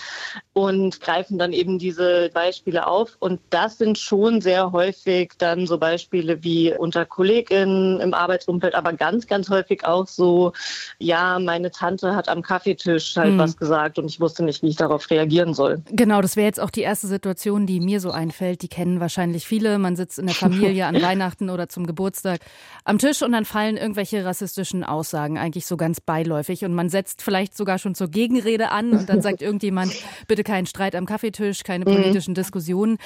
Und 0.66 1.00
greifen 1.00 1.38
dann 1.38 1.52
eben 1.52 1.78
diese 1.78 2.30
Beispiele 2.32 2.86
auf. 2.86 3.16
Und 3.18 3.40
das 3.50 3.78
sind 3.78 3.98
schon 3.98 4.40
sehr 4.40 4.72
häufig 4.72 5.32
dann 5.38 5.66
so 5.66 5.78
Beispiele 5.78 6.42
wie 6.42 6.72
unter 6.76 7.04
KollegInnen 7.04 8.00
im 8.00 8.14
Arbeitsumfeld, 8.14 8.74
aber 8.74 8.92
ganz, 8.92 9.26
ganz 9.26 9.48
häufig 9.50 9.84
auch 9.84 10.06
so, 10.06 10.52
ja, 10.98 11.38
meine 11.38 11.70
Tante 11.70 12.14
hat 12.14 12.28
am 12.28 12.42
Kaffeetisch 12.42 13.16
halt 13.16 13.34
mhm. 13.34 13.38
was 13.38 13.56
gesagt 13.56 13.98
und 13.98 14.06
ich 14.06 14.20
wusste 14.20 14.44
nicht, 14.44 14.62
wie 14.62 14.68
ich 14.68 14.76
darauf 14.76 15.08
reagieren 15.10 15.54
soll. 15.54 15.82
Genau, 15.90 16.20
das 16.20 16.36
wäre 16.36 16.46
jetzt 16.46 16.60
auch 16.60 16.70
die 16.70 16.82
erste 16.82 17.06
Situation, 17.06 17.66
die 17.66 17.80
mir 17.80 18.00
so 18.00 18.10
einfällt. 18.10 18.62
Die 18.62 18.68
kennen 18.68 19.00
wahrscheinlich 19.00 19.46
viele. 19.46 19.78
Man 19.78 19.96
sitzt 19.96 20.18
in 20.18 20.26
der 20.26 20.34
Familie 20.34 20.86
an 20.86 20.94
Weihnachten 21.02 21.50
oder 21.50 21.68
zum 21.68 21.86
Geburtstag 21.86 22.40
am 22.84 22.98
Tisch 22.98 23.22
und 23.22 23.32
dann 23.32 23.44
fallen 23.44 23.76
irgendwelche 23.76 24.24
rassistischen 24.24 24.84
Aussagen, 24.84 25.38
eigentlich 25.38 25.66
so 25.66 25.76
ganz 25.76 26.00
beiläufig. 26.00 26.64
Und 26.64 26.74
man 26.74 26.88
setzt 26.88 27.22
vielleicht 27.22 27.56
sogar 27.56 27.78
schon 27.78 27.94
zur 27.94 28.08
Gegenrede 28.08 28.70
an 28.70 28.92
und 28.92 29.08
dann 29.08 29.22
sagt 29.22 29.42
irgendjemand, 29.50 29.92
bitte 30.28 30.44
keinen 30.50 30.66
Streit 30.66 30.96
am 30.96 31.06
Kaffeetisch, 31.06 31.62
keine 31.62 31.84
mhm. 31.84 31.94
politischen 31.94 32.34
Diskussionen. 32.34 32.98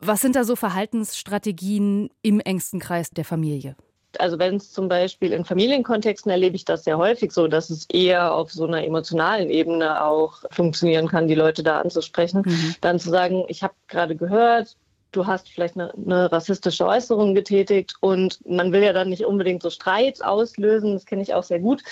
Was 0.00 0.20
sind 0.20 0.34
da 0.34 0.42
so 0.42 0.56
Verhaltensstrategien 0.56 2.10
im 2.22 2.40
engsten 2.40 2.80
Kreis 2.80 3.10
der 3.10 3.24
Familie? 3.24 3.76
Also 4.18 4.40
wenn 4.40 4.56
es 4.56 4.72
zum 4.72 4.88
Beispiel 4.88 5.32
in 5.32 5.44
Familienkontexten 5.44 6.32
erlebe 6.32 6.56
ich 6.56 6.64
das 6.64 6.82
sehr 6.82 6.98
häufig 6.98 7.30
so, 7.30 7.46
dass 7.46 7.70
es 7.70 7.86
eher 7.92 8.34
auf 8.34 8.50
so 8.50 8.66
einer 8.66 8.82
emotionalen 8.84 9.50
Ebene 9.50 10.04
auch 10.04 10.42
funktionieren 10.50 11.06
kann, 11.06 11.28
die 11.28 11.36
Leute 11.36 11.62
da 11.62 11.80
anzusprechen. 11.80 12.42
Mhm. 12.44 12.74
Dann 12.80 12.98
zu 12.98 13.10
sagen, 13.10 13.44
ich 13.46 13.62
habe 13.62 13.74
gerade 13.86 14.16
gehört, 14.16 14.76
du 15.12 15.26
hast 15.26 15.48
vielleicht 15.48 15.76
eine, 15.76 15.92
eine, 15.94 16.30
rassistische 16.30 16.86
Äußerung 16.86 17.34
getätigt 17.34 17.94
und 18.00 18.38
man 18.46 18.72
will 18.72 18.82
ja 18.82 18.92
dann 18.92 19.08
nicht 19.08 19.24
unbedingt 19.24 19.62
so 19.62 19.70
Streit 19.70 20.22
auslösen, 20.24 20.94
das 20.94 21.06
kenne 21.06 21.22
ich 21.22 21.34
auch 21.34 21.42
sehr 21.42 21.60
gut. 21.60 21.82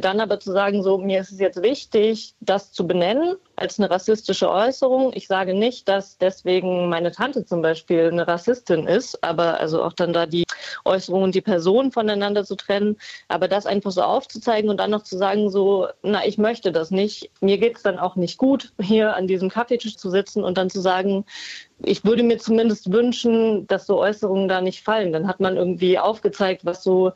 Dann 0.00 0.20
aber 0.20 0.40
zu 0.40 0.52
sagen, 0.52 0.82
so, 0.82 0.98
mir 0.98 1.20
ist 1.20 1.32
es 1.32 1.38
jetzt 1.38 1.62
wichtig, 1.62 2.34
das 2.40 2.72
zu 2.72 2.86
benennen 2.86 3.36
als 3.56 3.78
eine 3.78 3.90
rassistische 3.90 4.50
Äußerung. 4.50 5.12
Ich 5.14 5.26
sage 5.26 5.54
nicht, 5.54 5.88
dass 5.88 6.18
deswegen 6.18 6.88
meine 6.88 7.12
Tante 7.12 7.44
zum 7.44 7.62
Beispiel 7.62 8.08
eine 8.08 8.28
Rassistin 8.28 8.86
ist, 8.86 9.22
aber 9.24 9.58
also 9.58 9.82
auch 9.82 9.92
dann 9.92 10.12
da 10.12 10.26
die 10.26 10.44
Äußerung 10.84 11.22
und 11.22 11.34
die 11.34 11.40
Person 11.40 11.92
voneinander 11.92 12.44
zu 12.44 12.56
trennen, 12.56 12.96
aber 13.28 13.48
das 13.48 13.66
einfach 13.66 13.90
so 13.90 14.02
aufzuzeigen 14.02 14.70
und 14.70 14.78
dann 14.78 14.90
noch 14.90 15.02
zu 15.02 15.16
sagen, 15.16 15.50
so, 15.50 15.88
na, 16.02 16.26
ich 16.26 16.38
möchte 16.38 16.72
das 16.72 16.90
nicht. 16.90 17.30
Mir 17.40 17.58
geht 17.58 17.76
es 17.76 17.82
dann 17.82 17.98
auch 17.98 18.16
nicht 18.16 18.38
gut, 18.38 18.72
hier 18.80 19.16
an 19.16 19.26
diesem 19.26 19.48
Kaffeetisch 19.48 19.96
zu 19.96 20.10
sitzen 20.10 20.44
und 20.44 20.58
dann 20.58 20.70
zu 20.70 20.80
sagen, 20.80 21.24
ich 21.82 22.04
würde 22.04 22.22
mir 22.22 22.38
zumindest 22.38 22.90
wünschen, 22.92 23.66
dass 23.66 23.86
so 23.86 23.98
Äußerungen 23.98 24.48
da 24.48 24.60
nicht 24.60 24.82
fallen. 24.82 25.12
Dann 25.12 25.26
hat 25.26 25.40
man 25.40 25.56
irgendwie 25.56 25.98
aufgezeigt, 25.98 26.64
was 26.64 26.82
so 26.82 27.12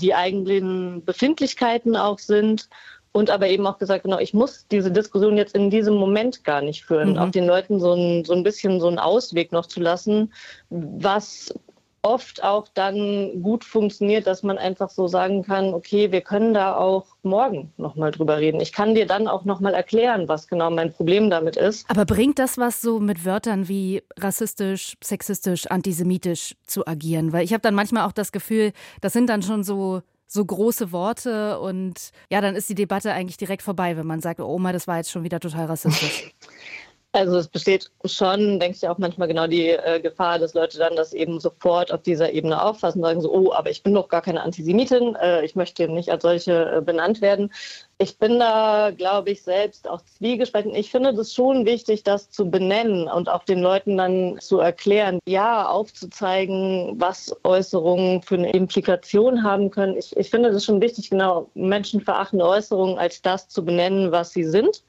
die 0.00 0.14
eigenen 0.14 1.04
Befindlichkeiten 1.04 1.96
auch 1.96 2.18
sind 2.18 2.68
und 3.12 3.30
aber 3.30 3.48
eben 3.48 3.66
auch 3.66 3.78
gesagt, 3.78 4.04
genau, 4.04 4.18
ich 4.18 4.34
muss 4.34 4.66
diese 4.70 4.90
Diskussion 4.90 5.36
jetzt 5.36 5.54
in 5.54 5.70
diesem 5.70 5.94
Moment 5.94 6.44
gar 6.44 6.62
nicht 6.62 6.84
führen. 6.84 7.12
Mhm. 7.12 7.18
Auch 7.18 7.30
den 7.30 7.46
Leuten 7.46 7.78
so 7.78 7.92
ein, 7.92 8.24
so 8.24 8.32
ein 8.32 8.42
bisschen 8.42 8.80
so 8.80 8.88
einen 8.88 8.98
Ausweg 8.98 9.52
noch 9.52 9.66
zu 9.66 9.80
lassen, 9.80 10.32
was 10.70 11.54
oft 12.02 12.42
auch 12.42 12.66
dann 12.74 13.42
gut 13.42 13.64
funktioniert, 13.64 14.26
dass 14.26 14.42
man 14.42 14.58
einfach 14.58 14.90
so 14.90 15.06
sagen 15.06 15.44
kann, 15.44 15.72
okay, 15.72 16.10
wir 16.10 16.20
können 16.20 16.52
da 16.52 16.76
auch 16.76 17.06
morgen 17.22 17.72
nochmal 17.76 18.10
drüber 18.10 18.38
reden. 18.38 18.60
Ich 18.60 18.72
kann 18.72 18.96
dir 18.96 19.06
dann 19.06 19.28
auch 19.28 19.44
nochmal 19.44 19.74
erklären, 19.74 20.26
was 20.26 20.48
genau 20.48 20.70
mein 20.70 20.92
Problem 20.92 21.30
damit 21.30 21.56
ist. 21.56 21.88
Aber 21.88 22.04
bringt 22.04 22.40
das 22.40 22.58
was 22.58 22.80
so 22.80 22.98
mit 22.98 23.24
Wörtern 23.24 23.68
wie 23.68 24.02
rassistisch, 24.18 24.96
sexistisch, 25.02 25.68
antisemitisch 25.68 26.56
zu 26.66 26.86
agieren? 26.86 27.32
Weil 27.32 27.44
ich 27.44 27.52
habe 27.52 27.62
dann 27.62 27.74
manchmal 27.74 28.06
auch 28.06 28.12
das 28.12 28.32
Gefühl, 28.32 28.72
das 29.00 29.12
sind 29.12 29.28
dann 29.28 29.42
schon 29.42 29.62
so 29.62 30.02
so 30.26 30.42
große 30.42 30.92
Worte 30.92 31.60
und 31.60 32.10
ja, 32.30 32.40
dann 32.40 32.56
ist 32.56 32.70
die 32.70 32.74
Debatte 32.74 33.12
eigentlich 33.12 33.36
direkt 33.36 33.60
vorbei, 33.60 33.98
wenn 33.98 34.06
man 34.06 34.22
sagt, 34.22 34.40
oh 34.40 34.46
Oma, 34.46 34.72
das 34.72 34.86
war 34.86 34.96
jetzt 34.96 35.10
schon 35.10 35.24
wieder 35.24 35.40
total 35.40 35.66
rassistisch. 35.66 36.32
Also 37.14 37.36
es 37.36 37.48
besteht 37.48 37.90
schon, 38.06 38.58
denke 38.58 38.74
ich 38.74 38.88
auch 38.88 38.96
manchmal 38.96 39.28
genau 39.28 39.46
die 39.46 39.68
äh, 39.68 40.00
Gefahr, 40.00 40.38
dass 40.38 40.54
Leute 40.54 40.78
dann 40.78 40.96
das 40.96 41.12
eben 41.12 41.40
sofort 41.40 41.92
auf 41.92 42.00
dieser 42.00 42.32
Ebene 42.32 42.62
auffassen 42.62 43.02
sagen 43.02 43.20
so, 43.20 43.30
oh, 43.30 43.52
aber 43.52 43.68
ich 43.68 43.82
bin 43.82 43.92
doch 43.92 44.08
gar 44.08 44.22
keine 44.22 44.42
Antisemitin, 44.42 45.14
äh, 45.16 45.44
ich 45.44 45.54
möchte 45.54 45.88
nicht 45.88 46.08
als 46.08 46.22
solche 46.22 46.76
äh, 46.76 46.80
benannt 46.80 47.20
werden. 47.20 47.52
Ich 47.98 48.18
bin 48.18 48.38
da, 48.38 48.92
glaube 48.96 49.30
ich, 49.30 49.42
selbst 49.42 49.86
auch 49.90 50.00
zwiegespalten. 50.00 50.74
Ich 50.74 50.90
finde 50.90 51.12
das 51.12 51.34
schon 51.34 51.66
wichtig, 51.66 52.02
das 52.02 52.30
zu 52.30 52.50
benennen 52.50 53.08
und 53.08 53.28
auch 53.28 53.44
den 53.44 53.60
Leuten 53.60 53.98
dann 53.98 54.38
zu 54.40 54.60
erklären, 54.60 55.18
ja, 55.28 55.68
aufzuzeigen, 55.68 56.94
was 56.98 57.36
Äußerungen 57.44 58.22
für 58.22 58.36
eine 58.36 58.52
Implikation 58.52 59.42
haben 59.42 59.70
können. 59.70 59.98
Ich, 59.98 60.16
ich 60.16 60.30
finde 60.30 60.50
das 60.50 60.64
schon 60.64 60.80
wichtig, 60.80 61.10
genau, 61.10 61.50
menschenverachtende 61.52 62.46
Äußerungen 62.46 62.98
als 62.98 63.20
das 63.20 63.48
zu 63.48 63.62
benennen, 63.62 64.12
was 64.12 64.30
sie 64.32 64.44
sind. 64.44 64.82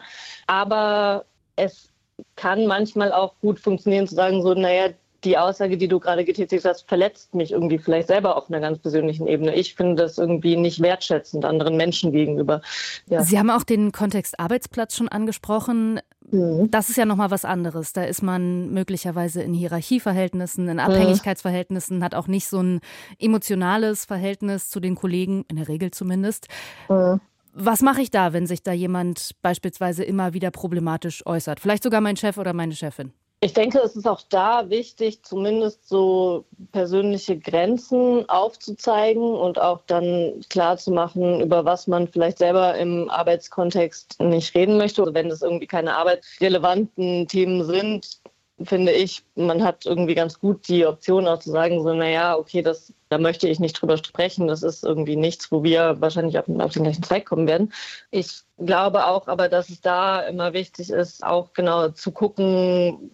Aber 0.48 1.26
es 1.58 1.93
kann 2.36 2.68
manchmal 2.68 3.12
auch 3.12 3.34
gut 3.42 3.60
funktionieren, 3.60 4.08
zu 4.08 4.16
sagen, 4.16 4.42
so, 4.42 4.54
naja, 4.54 4.90
die 5.24 5.38
Aussage, 5.38 5.78
die 5.78 5.88
du 5.88 6.00
gerade 6.00 6.26
getätigt 6.26 6.66
hast, 6.66 6.88
verletzt 6.88 7.34
mich 7.34 7.52
irgendwie 7.52 7.78
vielleicht 7.78 8.08
selber 8.08 8.36
auf 8.36 8.50
einer 8.50 8.60
ganz 8.60 8.80
persönlichen 8.80 9.28
Ebene. 9.28 9.56
Ich 9.56 9.76
finde 9.76 10.04
das 10.04 10.18
irgendwie 10.18 10.56
nicht 10.58 10.82
wertschätzend 10.82 11.46
anderen 11.46 11.78
Menschen 11.78 12.12
gegenüber. 12.12 12.62
Ja. 13.08 13.24
Sie 13.24 13.40
haben 13.40 13.50
auch 13.50 13.64
den 13.64 13.92
Kontext 13.92 14.40
Arbeitsplatz 14.40 14.96
schon 14.96 15.08
angesprochen. 15.08 16.02
Mhm. 16.30 16.70
Das 16.72 16.90
ist 16.90 16.98
ja 16.98 17.06
nochmal 17.06 17.32
was 17.32 17.46
anderes. 17.46 17.94
Da 17.94 18.04
ist 18.04 18.22
man 18.22 18.72
möglicherweise 18.72 19.42
in 19.42 19.54
Hierarchieverhältnissen, 19.54 20.68
in 20.68 20.74
mhm. 20.76 20.80
Abhängigkeitsverhältnissen, 20.80 22.04
hat 22.04 22.16
auch 22.16 22.28
nicht 22.28 22.48
so 22.48 22.62
ein 22.62 22.82
emotionales 23.20 24.06
Verhältnis 24.06 24.70
zu 24.70 24.80
den 24.80 24.96
Kollegen, 24.96 25.46
in 25.48 25.56
der 25.58 25.68
Regel 25.68 25.92
zumindest. 25.92 26.48
Mhm. 26.90 27.22
Was 27.56 27.82
mache 27.82 28.02
ich 28.02 28.10
da, 28.10 28.34
wenn 28.34 28.48
sich 28.48 28.64
da 28.64 28.72
jemand 28.72 29.32
beispielsweise 29.44 30.04
immer 30.04 30.34
wieder 30.34 30.50
problematisch 30.50 31.24
äußert? 31.26 31.60
Vielleicht 31.60 31.84
sogar 31.84 32.02
mein 32.02 32.18
Chef 32.18 32.40
oder 32.40 32.52
meine 32.52 32.74
Chefin? 32.74 33.14
Ich 33.42 33.54
denke, 33.54 33.80
es 33.80 33.96
ist 33.96 34.08
auch 34.08 34.22
da 34.30 34.70
wichtig, 34.70 35.22
zumindest 35.22 35.88
so 35.88 36.46
persönliche 36.72 37.38
Grenzen 37.38 38.28
aufzuzeigen 38.28 39.36
und 39.36 39.60
auch 39.60 39.82
dann 39.86 40.42
klar 40.50 40.78
zu 40.78 40.92
machen, 40.92 41.42
über 41.42 41.64
was 41.64 41.86
man 41.86 42.08
vielleicht 42.08 42.40
selber 42.40 42.76
im 42.76 43.10
Arbeitskontext 43.10 44.20
nicht 44.22 44.56
reden 44.56 44.78
möchte. 44.78 45.04
Oder 45.04 45.14
wenn 45.14 45.30
es 45.30 45.42
irgendwie 45.42 45.68
keine 45.68 45.96
arbeitsrelevanten 45.96 47.28
Themen 47.28 47.66
sind, 47.66 48.22
finde 48.64 48.94
ich, 48.94 49.24
man 49.36 49.64
hat 49.64 49.86
irgendwie 49.86 50.16
ganz 50.16 50.40
gut 50.40 50.68
die 50.68 50.86
Option 50.86 51.28
auch 51.28 51.40
zu 51.40 51.52
sagen, 51.52 51.84
so, 51.84 51.94
naja, 51.94 52.38
okay, 52.38 52.62
das 52.62 52.94
da 53.14 53.20
möchte 53.20 53.48
ich 53.48 53.60
nicht 53.60 53.80
drüber 53.80 53.98
sprechen. 53.98 54.48
Das 54.48 54.64
ist 54.64 54.84
irgendwie 54.84 55.16
nichts, 55.16 55.52
wo 55.52 55.64
wir 55.64 56.02
wahrscheinlich 56.02 56.40
auf, 56.40 56.46
auf 56.50 56.74
den 56.74 56.82
gleichen 56.82 57.04
Zweig 57.04 57.28
kommen 57.28 57.46
werden. 57.46 57.72
Ich 58.10 58.42
glaube 58.58 59.06
auch 59.06 59.28
aber, 59.28 59.50
dass 59.50 59.70
es 59.70 59.82
da 59.82 60.22
immer 60.22 60.54
wichtig 60.54 60.90
ist, 60.90 61.24
auch 61.24 61.54
genau 61.54 61.90
zu 61.90 62.12
gucken, 62.12 63.12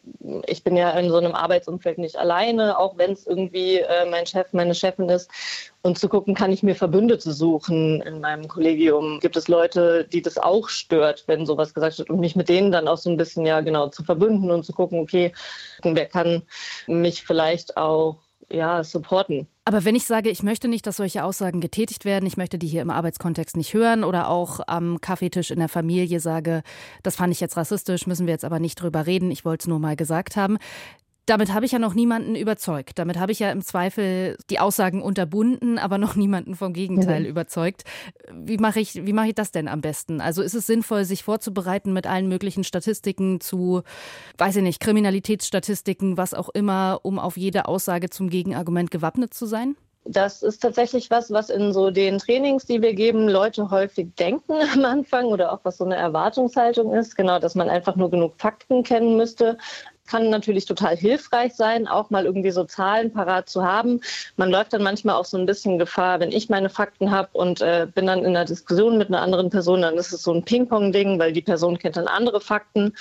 ich 0.47 0.63
bin 0.63 0.77
ja 0.77 0.91
in 0.91 1.09
so 1.09 1.17
einem 1.17 1.35
Arbeitsumfeld 1.35 1.97
nicht 1.97 2.15
alleine, 2.15 2.79
auch 2.79 2.97
wenn 2.97 3.11
es 3.11 3.27
irgendwie 3.27 3.79
äh, 3.79 4.09
mein 4.09 4.25
Chef, 4.25 4.53
meine 4.53 4.73
Chefin 4.73 5.09
ist, 5.09 5.29
und 5.81 5.99
zu 5.99 6.07
gucken, 6.07 6.33
kann 6.33 6.53
ich 6.53 6.63
mir 6.63 6.75
Verbündete 6.75 7.33
suchen 7.33 8.01
in 8.01 8.21
meinem 8.21 8.47
Kollegium? 8.47 9.19
Gibt 9.19 9.35
es 9.35 9.49
Leute, 9.49 10.05
die 10.05 10.21
das 10.21 10.37
auch 10.37 10.69
stört, 10.69 11.25
wenn 11.27 11.45
sowas 11.45 11.73
gesagt 11.73 11.99
wird 11.99 12.09
und 12.09 12.21
mich 12.21 12.37
mit 12.37 12.47
denen 12.47 12.71
dann 12.71 12.87
auch 12.87 12.97
so 12.97 13.09
ein 13.09 13.17
bisschen 13.17 13.45
ja 13.45 13.59
genau 13.59 13.89
zu 13.89 14.05
verbünden 14.05 14.49
und 14.49 14.63
zu 14.63 14.71
gucken, 14.71 14.99
okay, 14.99 15.33
wer 15.83 16.05
kann 16.05 16.43
mich 16.87 17.25
vielleicht 17.25 17.75
auch 17.75 18.17
ja, 18.51 18.83
supporten. 18.83 19.47
Aber 19.69 19.85
wenn 19.85 19.93
ich 19.93 20.05
sage, 20.05 20.31
ich 20.31 20.41
möchte 20.41 20.67
nicht, 20.67 20.87
dass 20.87 20.97
solche 20.97 21.23
Aussagen 21.23 21.61
getätigt 21.61 22.03
werden, 22.03 22.25
ich 22.25 22.37
möchte 22.37 22.57
die 22.57 22.65
hier 22.65 22.81
im 22.81 22.89
Arbeitskontext 22.89 23.55
nicht 23.55 23.75
hören 23.75 24.03
oder 24.03 24.27
auch 24.27 24.61
am 24.65 24.99
Kaffeetisch 24.99 25.51
in 25.51 25.59
der 25.59 25.69
Familie 25.69 26.19
sage, 26.19 26.63
das 27.03 27.17
fand 27.17 27.31
ich 27.31 27.39
jetzt 27.39 27.55
rassistisch, 27.55 28.07
müssen 28.07 28.25
wir 28.25 28.33
jetzt 28.33 28.45
aber 28.45 28.57
nicht 28.57 28.81
drüber 28.81 29.05
reden, 29.05 29.29
ich 29.29 29.45
wollte 29.45 29.61
es 29.61 29.67
nur 29.67 29.77
mal 29.77 29.95
gesagt 29.95 30.37
haben, 30.37 30.57
damit 31.29 31.53
habe 31.53 31.65
ich 31.65 31.71
ja 31.71 31.79
noch 31.79 31.93
niemanden 31.93 32.35
überzeugt. 32.35 32.97
Damit 32.97 33.19
habe 33.19 33.31
ich 33.31 33.39
ja 33.39 33.51
im 33.51 33.61
Zweifel 33.61 34.35
die 34.49 34.59
Aussagen 34.59 35.01
unterbunden, 35.01 35.77
aber 35.77 35.99
noch 35.99 36.15
niemanden 36.15 36.55
vom 36.55 36.73
Gegenteil 36.73 37.21
mhm. 37.21 37.27
überzeugt. 37.27 37.83
Wie 38.33 38.57
mache 38.57 38.79
ich, 38.79 39.05
wie 39.05 39.13
mache 39.13 39.27
ich 39.27 39.35
das 39.35 39.51
denn 39.51 39.67
am 39.67 39.81
besten? 39.81 40.21
Also 40.21 40.41
ist 40.41 40.55
es 40.55 40.65
sinnvoll, 40.65 41.05
sich 41.05 41.23
vorzubereiten 41.23 41.93
mit 41.93 42.07
allen 42.07 42.27
möglichen 42.27 42.63
Statistiken 42.63 43.41
zu, 43.41 43.83
weiß 44.39 44.55
ich 44.55 44.63
nicht, 44.63 44.79
Kriminalitätsstatistiken, 44.79 46.17
was 46.17 46.33
auch 46.33 46.49
immer, 46.49 46.99
um 47.03 47.19
auf 47.19 47.37
jede 47.37 47.67
Aussage 47.67 48.09
zum 48.09 48.29
Gegenargument 48.29 48.89
gewappnet 48.89 49.33
zu 49.33 49.45
sein? 49.45 49.75
Das 50.05 50.41
ist 50.41 50.59
tatsächlich 50.61 51.11
was, 51.11 51.29
was 51.29 51.51
in 51.51 51.73
so 51.73 51.91
den 51.91 52.17
Trainings, 52.17 52.65
die 52.65 52.81
wir 52.81 52.95
geben, 52.95 53.27
Leute 53.27 53.69
häufig 53.69 54.15
denken 54.15 54.53
am 54.73 54.83
Anfang 54.83 55.25
oder 55.25 55.51
auch 55.53 55.59
was 55.63 55.77
so 55.77 55.85
eine 55.85 55.97
Erwartungshaltung 55.97 56.93
ist. 56.93 57.15
Genau, 57.15 57.37
dass 57.37 57.53
man 57.53 57.69
einfach 57.69 57.95
nur 57.95 58.09
genug 58.09 58.33
Fakten 58.37 58.81
kennen 58.81 59.17
müsste 59.17 59.57
kann 60.09 60.29
natürlich 60.29 60.65
total 60.65 60.97
hilfreich 60.97 61.53
sein, 61.55 61.87
auch 61.87 62.09
mal 62.09 62.25
irgendwie 62.25 62.49
so 62.51 62.63
Zahlen 62.63 63.13
parat 63.13 63.47
zu 63.47 63.63
haben. 63.63 64.01
Man 64.37 64.49
läuft 64.49 64.73
dann 64.73 64.81
manchmal 64.81 65.15
auch 65.15 65.25
so 65.25 65.37
ein 65.37 65.45
bisschen 65.45 65.77
Gefahr, 65.77 66.19
wenn 66.19 66.31
ich 66.31 66.49
meine 66.49 66.69
Fakten 66.69 67.11
habe 67.11 67.29
und 67.33 67.61
äh, 67.61 67.87
bin 67.93 68.07
dann 68.07 68.19
in 68.19 68.35
einer 68.35 68.45
Diskussion 68.45 68.97
mit 68.97 69.09
einer 69.09 69.21
anderen 69.21 69.51
Person, 69.51 69.83
dann 69.83 69.97
ist 69.97 70.11
es 70.11 70.23
so 70.23 70.33
ein 70.33 70.43
Ping-Pong-Ding, 70.43 71.19
weil 71.19 71.31
die 71.31 71.41
Person 71.41 71.77
kennt 71.77 71.95
dann 71.95 72.07
andere 72.07 72.41
Fakten. 72.41 72.95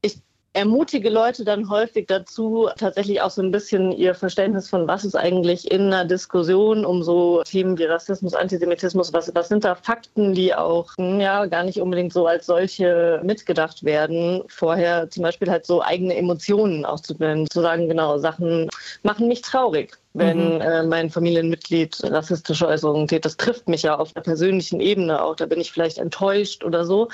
Ich 0.00 0.18
ermutige 0.54 1.10
Leute 1.10 1.44
dann 1.44 1.68
häufig 1.68 2.06
dazu, 2.06 2.68
tatsächlich 2.78 3.20
auch 3.20 3.30
so 3.30 3.42
ein 3.42 3.50
bisschen 3.50 3.92
ihr 3.92 4.14
Verständnis 4.14 4.68
von, 4.68 4.88
was 4.88 5.04
ist 5.04 5.16
eigentlich 5.16 5.70
in 5.70 5.82
einer 5.82 6.04
Diskussion 6.04 6.86
um 6.86 7.02
so 7.02 7.42
Themen 7.42 7.76
wie 7.76 7.84
Rassismus, 7.84 8.34
Antisemitismus, 8.34 9.12
was, 9.12 9.34
was 9.34 9.48
sind 9.48 9.64
da 9.64 9.74
Fakten, 9.74 10.32
die 10.32 10.54
auch 10.54 10.96
hm, 10.96 11.20
ja 11.20 11.46
gar 11.46 11.64
nicht 11.64 11.80
unbedingt 11.80 12.12
so 12.12 12.26
als 12.26 12.46
solche 12.46 13.20
mitgedacht 13.24 13.84
werden. 13.84 14.42
Vorher 14.48 15.10
zum 15.10 15.24
Beispiel 15.24 15.50
halt 15.50 15.66
so 15.66 15.82
eigene 15.82 16.16
Emotionen 16.16 16.84
auszubilden, 16.84 17.50
zu 17.50 17.60
sagen, 17.60 17.88
genau, 17.88 18.18
Sachen 18.18 18.70
machen 19.02 19.28
mich 19.28 19.42
traurig 19.42 19.98
wenn 20.14 20.54
mhm. 20.54 20.60
äh, 20.60 20.82
mein 20.84 21.10
Familienmitglied 21.10 21.98
rassistische 22.04 22.68
Äußerungen 22.68 23.08
tät. 23.08 23.24
Das 23.24 23.36
trifft 23.36 23.68
mich 23.68 23.82
ja 23.82 23.98
auf 23.98 24.14
einer 24.14 24.22
persönlichen 24.22 24.78
Ebene 24.78 25.20
auch. 25.20 25.34
Da 25.34 25.46
bin 25.46 25.60
ich 25.60 25.72
vielleicht 25.72 25.98
enttäuscht 25.98 26.62
oder 26.62 26.84
so. 26.84 27.08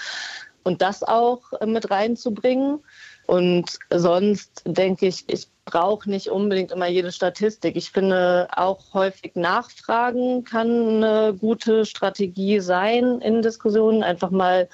Und 0.63 0.83
das 0.83 1.03
auch 1.03 1.41
äh, 1.61 1.67
mit 1.67 1.91
reinzubringen. 1.91 2.81
Und 3.31 3.79
sonst 3.91 4.65
denke 4.67 5.07
ich, 5.07 5.23
ich 5.29 5.47
brauche 5.65 6.11
nicht 6.11 6.31
unbedingt 6.31 6.73
immer 6.73 6.89
jede 6.89 7.13
Statistik. 7.13 7.77
Ich 7.77 7.93
finde 7.93 8.49
auch 8.51 8.93
häufig 8.93 9.37
Nachfragen 9.37 10.43
kann 10.43 11.05
eine 11.05 11.35
gute 11.39 11.87
Strategie 11.87 12.59
sein 12.59 13.21
in 13.21 13.41
Diskussionen. 13.41 14.03
Einfach 14.03 14.33
mal 14.33 14.69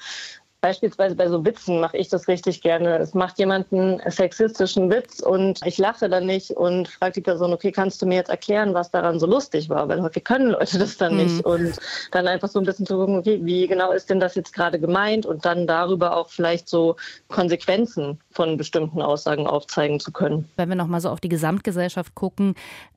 Beispielsweise 0.67 1.15
bei 1.15 1.29
so 1.29 1.45
Witzen 1.45 1.79
mache 1.79 1.95
ich 1.95 2.09
das 2.09 2.27
richtig 2.27 2.59
gerne. 2.59 2.97
Es 2.97 3.13
macht 3.13 3.39
jemand 3.39 3.71
einen 3.71 4.01
sexistischen 4.11 4.89
Witz 4.89 5.21
und 5.21 5.65
ich 5.65 5.77
lache 5.77 6.09
dann 6.09 6.25
nicht 6.25 6.51
und 6.51 6.89
frage 6.89 7.13
die 7.13 7.21
Person, 7.21 7.53
okay, 7.53 7.71
kannst 7.71 8.01
du 8.01 8.05
mir 8.05 8.15
jetzt 8.15 8.27
erklären, 8.27 8.73
was 8.73 8.91
daran 8.91 9.17
so 9.17 9.27
lustig 9.27 9.69
war? 9.69 9.87
Weil 9.87 10.01
häufig 10.01 10.25
können 10.25 10.47
Leute 10.51 10.77
das 10.77 10.97
dann 10.97 11.13
mhm. 11.13 11.23
nicht. 11.23 11.45
Und 11.45 11.77
dann 12.11 12.27
einfach 12.27 12.49
so 12.49 12.59
ein 12.59 12.65
bisschen 12.65 12.85
zu 12.85 12.97
gucken, 12.97 13.15
okay, 13.15 13.39
wie 13.43 13.65
genau 13.65 13.93
ist 13.93 14.09
denn 14.09 14.19
das 14.19 14.35
jetzt 14.35 14.51
gerade 14.51 14.77
gemeint? 14.77 15.25
Und 15.25 15.45
dann 15.45 15.67
darüber 15.67 16.17
auch 16.17 16.27
vielleicht 16.27 16.67
so 16.67 16.97
Konsequenzen 17.29 18.19
von 18.31 18.57
bestimmten 18.57 19.01
Aussagen 19.01 19.47
aufzeigen 19.47 20.01
zu 20.01 20.11
können. 20.11 20.49
Wenn 20.57 20.67
wir 20.67 20.75
nochmal 20.75 20.99
so 20.99 21.09
auf 21.09 21.21
die 21.21 21.29
Gesamtgesellschaft 21.29 22.13
gucken, 22.13 22.55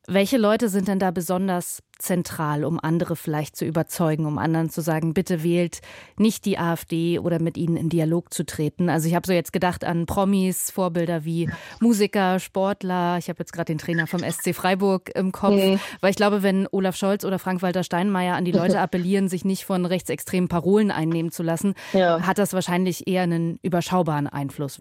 welche 0.08 0.38
Leute 0.38 0.68
sind 0.68 0.88
denn 0.88 0.98
da 0.98 1.12
besonders 1.12 1.84
zentral, 2.00 2.64
um 2.64 2.78
andere 2.80 3.16
vielleicht 3.16 3.56
zu 3.56 3.64
überzeugen, 3.64 4.26
um 4.26 4.38
anderen 4.38 4.70
zu 4.70 4.80
sagen, 4.80 5.14
bitte 5.14 5.42
wählt 5.42 5.80
nicht 6.16 6.44
die 6.44 6.58
AfD 6.58 7.18
oder 7.18 7.40
mit 7.40 7.56
ihnen 7.56 7.76
in 7.76 7.88
Dialog 7.88 8.32
zu 8.32 8.44
treten? 8.44 8.88
Also 8.88 9.08
ich 9.08 9.14
habe 9.14 9.26
so 9.26 9.32
jetzt 9.32 9.52
gedacht 9.52 9.84
an 9.84 10.06
Promis, 10.06 10.70
Vorbilder 10.70 11.24
wie 11.24 11.50
Musiker, 11.80 12.38
Sportler. 12.38 13.18
Ich 13.18 13.28
habe 13.28 13.38
jetzt 13.38 13.52
gerade 13.52 13.66
den 13.66 13.78
Trainer 13.78 14.06
vom 14.06 14.20
SC 14.20 14.54
Freiburg 14.54 15.10
im 15.14 15.32
Kopf, 15.32 15.62
mhm. 15.62 15.80
weil 16.00 16.10
ich 16.10 16.16
glaube, 16.16 16.42
wenn 16.42 16.66
Olaf 16.70 16.96
Scholz 16.96 17.24
oder 17.24 17.38
Frank-Walter 17.38 17.84
Steinmeier 17.84 18.34
an 18.34 18.44
die 18.44 18.52
Leute 18.52 18.80
appellieren, 18.80 19.28
sich 19.28 19.44
nicht 19.44 19.64
von 19.64 19.86
rechtsextremen 19.86 20.48
Parolen 20.48 20.90
einnehmen 20.90 21.30
zu 21.30 21.42
lassen, 21.42 21.74
ja. 21.92 22.20
hat 22.22 22.38
das 22.38 22.52
wahrscheinlich 22.52 23.06
eher 23.06 23.22
einen 23.22 23.58
überschaubaren 23.62 24.26
Einfluss. 24.26 24.80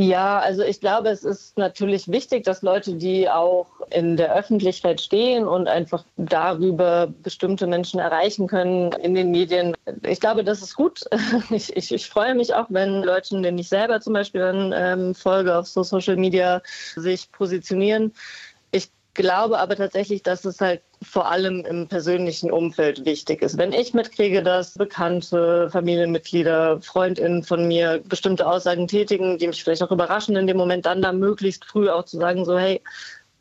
Ja, 0.00 0.38
also 0.38 0.62
ich 0.62 0.78
glaube, 0.78 1.08
es 1.08 1.24
ist 1.24 1.58
natürlich 1.58 2.06
wichtig, 2.06 2.44
dass 2.44 2.62
Leute, 2.62 2.94
die 2.94 3.28
auch 3.28 3.66
in 3.90 4.16
der 4.16 4.32
Öffentlichkeit 4.32 5.00
stehen 5.00 5.44
und 5.44 5.66
einfach 5.66 6.04
darüber 6.16 7.12
bestimmte 7.24 7.66
Menschen 7.66 7.98
erreichen 7.98 8.46
können 8.46 8.92
in 8.92 9.16
den 9.16 9.32
Medien. 9.32 9.76
Ich 10.04 10.20
glaube, 10.20 10.44
das 10.44 10.62
ist 10.62 10.76
gut. 10.76 11.00
Ich, 11.50 11.74
ich, 11.76 11.92
ich 11.92 12.08
freue 12.08 12.34
mich 12.34 12.54
auch, 12.54 12.66
wenn 12.68 13.02
Leute, 13.02 13.40
denen 13.40 13.58
ich 13.58 13.68
selber 13.68 14.00
zum 14.00 14.12
Beispiel 14.12 14.40
dann 14.40 14.72
ähm, 14.72 15.14
folge 15.14 15.56
auf 15.56 15.66
so 15.66 15.82
Social 15.82 16.16
Media, 16.16 16.62
sich 16.94 17.32
positionieren 17.32 18.12
glaube 19.18 19.58
aber 19.58 19.76
tatsächlich, 19.76 20.22
dass 20.22 20.44
es 20.44 20.60
halt 20.60 20.80
vor 21.02 21.30
allem 21.30 21.64
im 21.64 21.86
persönlichen 21.86 22.50
Umfeld 22.50 23.04
wichtig 23.04 23.42
ist. 23.42 23.58
Wenn 23.58 23.72
ich 23.72 23.94
mitkriege, 23.94 24.42
dass 24.42 24.74
Bekannte, 24.74 25.68
Familienmitglieder, 25.70 26.80
Freundinnen 26.80 27.42
von 27.42 27.66
mir 27.68 28.02
bestimmte 28.08 28.46
Aussagen 28.46 28.88
tätigen, 28.88 29.38
die 29.38 29.46
mich 29.46 29.62
vielleicht 29.62 29.82
auch 29.82 29.92
überraschen 29.92 30.36
in 30.36 30.46
dem 30.46 30.56
Moment, 30.56 30.86
dann 30.86 31.02
da 31.02 31.12
möglichst 31.12 31.64
früh 31.64 31.88
auch 31.88 32.04
zu 32.04 32.18
sagen, 32.18 32.44
so 32.44 32.58
hey, 32.58 32.80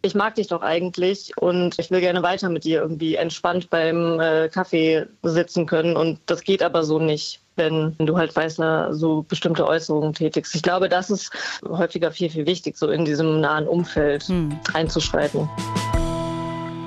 ich 0.03 0.15
mag 0.15 0.35
dich 0.35 0.47
doch 0.47 0.61
eigentlich 0.61 1.31
und 1.37 1.77
ich 1.79 1.89
will 1.89 1.99
gerne 1.99 2.21
weiter 2.21 2.49
mit 2.49 2.63
dir 2.63 2.81
irgendwie 2.81 3.15
entspannt 3.15 3.69
beim 3.69 4.19
äh, 4.19 4.47
Kaffee 4.49 5.05
sitzen 5.23 5.65
können 5.65 5.97
und 5.97 6.19
das 6.27 6.43
geht 6.43 6.61
aber 6.61 6.83
so 6.83 6.99
nicht 6.99 7.41
wenn 7.57 7.95
du 7.97 8.15
halt 8.15 8.35
weißer 8.35 8.93
so 8.93 9.25
bestimmte 9.27 9.67
Äußerungen 9.67 10.13
tätigst. 10.13 10.55
Ich 10.55 10.61
glaube, 10.61 10.89
das 10.89 11.09
ist 11.09 11.31
häufiger 11.67 12.11
viel, 12.11 12.29
viel 12.29 12.45
wichtig, 12.45 12.77
so 12.77 12.89
in 12.89 13.03
diesem 13.03 13.41
nahen 13.41 13.67
Umfeld 13.67 14.23
hm. 14.25 14.57
einzuschreiten. 14.73 15.49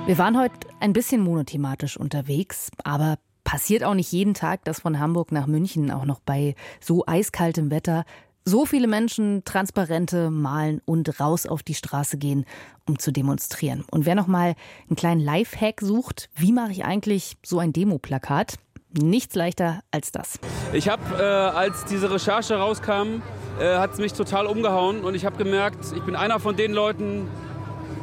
Wir 0.07 0.17
waren 0.17 0.37
heute 0.37 0.67
ein 0.79 0.93
bisschen 0.93 1.21
monothematisch 1.21 1.95
unterwegs, 1.95 2.71
aber 2.83 3.17
passiert 3.43 3.83
auch 3.83 3.93
nicht 3.93 4.11
jeden 4.11 4.33
Tag, 4.33 4.65
dass 4.65 4.81
von 4.81 4.99
Hamburg 4.99 5.31
nach 5.31 5.45
München 5.45 5.91
auch 5.91 6.05
noch 6.05 6.19
bei 6.19 6.55
so 6.79 7.05
eiskaltem 7.05 7.69
Wetter 7.69 8.03
so 8.43 8.65
viele 8.65 8.87
Menschen 8.87 9.43
Transparente 9.45 10.31
malen 10.31 10.81
und 10.85 11.19
raus 11.19 11.45
auf 11.45 11.61
die 11.61 11.75
Straße 11.75 12.17
gehen, 12.17 12.45
um 12.87 12.97
zu 12.97 13.11
demonstrieren. 13.11 13.85
Und 13.91 14.07
wer 14.07 14.15
noch 14.15 14.25
mal 14.25 14.55
einen 14.89 14.95
kleinen 14.95 15.21
Lifehack 15.21 15.81
sucht, 15.81 16.29
wie 16.35 16.51
mache 16.51 16.71
ich 16.71 16.83
eigentlich 16.83 17.37
so 17.45 17.59
ein 17.59 17.71
Demoplakat? 17.71 18.55
Nichts 18.93 19.35
leichter 19.35 19.81
als 19.91 20.11
das. 20.11 20.39
Ich 20.73 20.89
habe, 20.89 21.03
äh, 21.15 21.21
als 21.21 21.85
diese 21.85 22.11
Recherche 22.11 22.55
rauskam, 22.55 23.21
äh, 23.59 23.77
hat 23.77 23.93
es 23.93 23.99
mich 23.99 24.13
total 24.13 24.47
umgehauen 24.47 25.01
und 25.01 25.13
ich 25.13 25.25
habe 25.25 25.37
gemerkt, 25.37 25.85
ich 25.95 26.01
bin 26.01 26.15
einer 26.15 26.39
von 26.39 26.57
den 26.57 26.73
Leuten, 26.73 27.27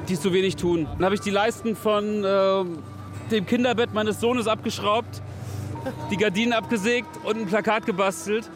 die 0.08 0.18
zu 0.18 0.32
wenig 0.32 0.56
tun. 0.56 0.86
Dann 0.96 1.04
habe 1.04 1.14
ich 1.14 1.20
die 1.20 1.30
Leisten 1.30 1.76
von 1.76 2.24
äh, 2.24 2.64
dem 3.30 3.46
Kinderbett 3.46 3.94
meines 3.94 4.20
Sohnes 4.20 4.46
abgeschraubt, 4.46 5.22
die 6.10 6.16
Gardinen 6.16 6.52
abgesägt 6.52 7.08
und 7.24 7.36
ein 7.36 7.46
Plakat 7.46 7.86
gebastelt 7.86 8.50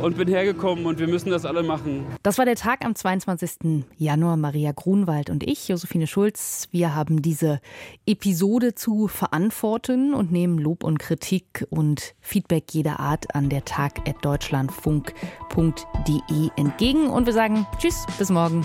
und 0.00 0.16
bin 0.16 0.28
hergekommen 0.28 0.86
und 0.86 0.98
wir 0.98 1.08
müssen 1.08 1.30
das 1.30 1.44
alle 1.44 1.62
machen. 1.62 2.06
Das 2.22 2.38
war 2.38 2.44
der 2.44 2.56
Tag 2.56 2.84
am 2.84 2.94
22. 2.94 3.84
Januar. 3.96 4.36
Maria 4.36 4.72
Grunwald 4.72 5.30
und 5.30 5.42
ich, 5.42 5.68
Josephine 5.68 6.06
Schulz, 6.06 6.68
wir 6.70 6.94
haben 6.94 7.22
diese 7.22 7.60
Episode 8.06 8.74
zu 8.74 9.08
verantworten 9.08 10.12
und 10.14 10.30
nehmen 10.30 10.58
Lob 10.58 10.84
und 10.84 10.98
Kritik 10.98 11.66
und 11.70 12.14
Feedback 12.20 12.64
jeder 12.72 13.00
Art 13.00 13.34
an 13.34 13.48
der 13.48 13.64
Tag.deutschlandfunk.de 13.64 16.50
entgegen 16.56 17.08
und 17.08 17.24
wir 17.26 17.32
sagen 17.32 17.66
Tschüss, 17.78 18.06
bis 18.18 18.30
morgen. 18.30 18.64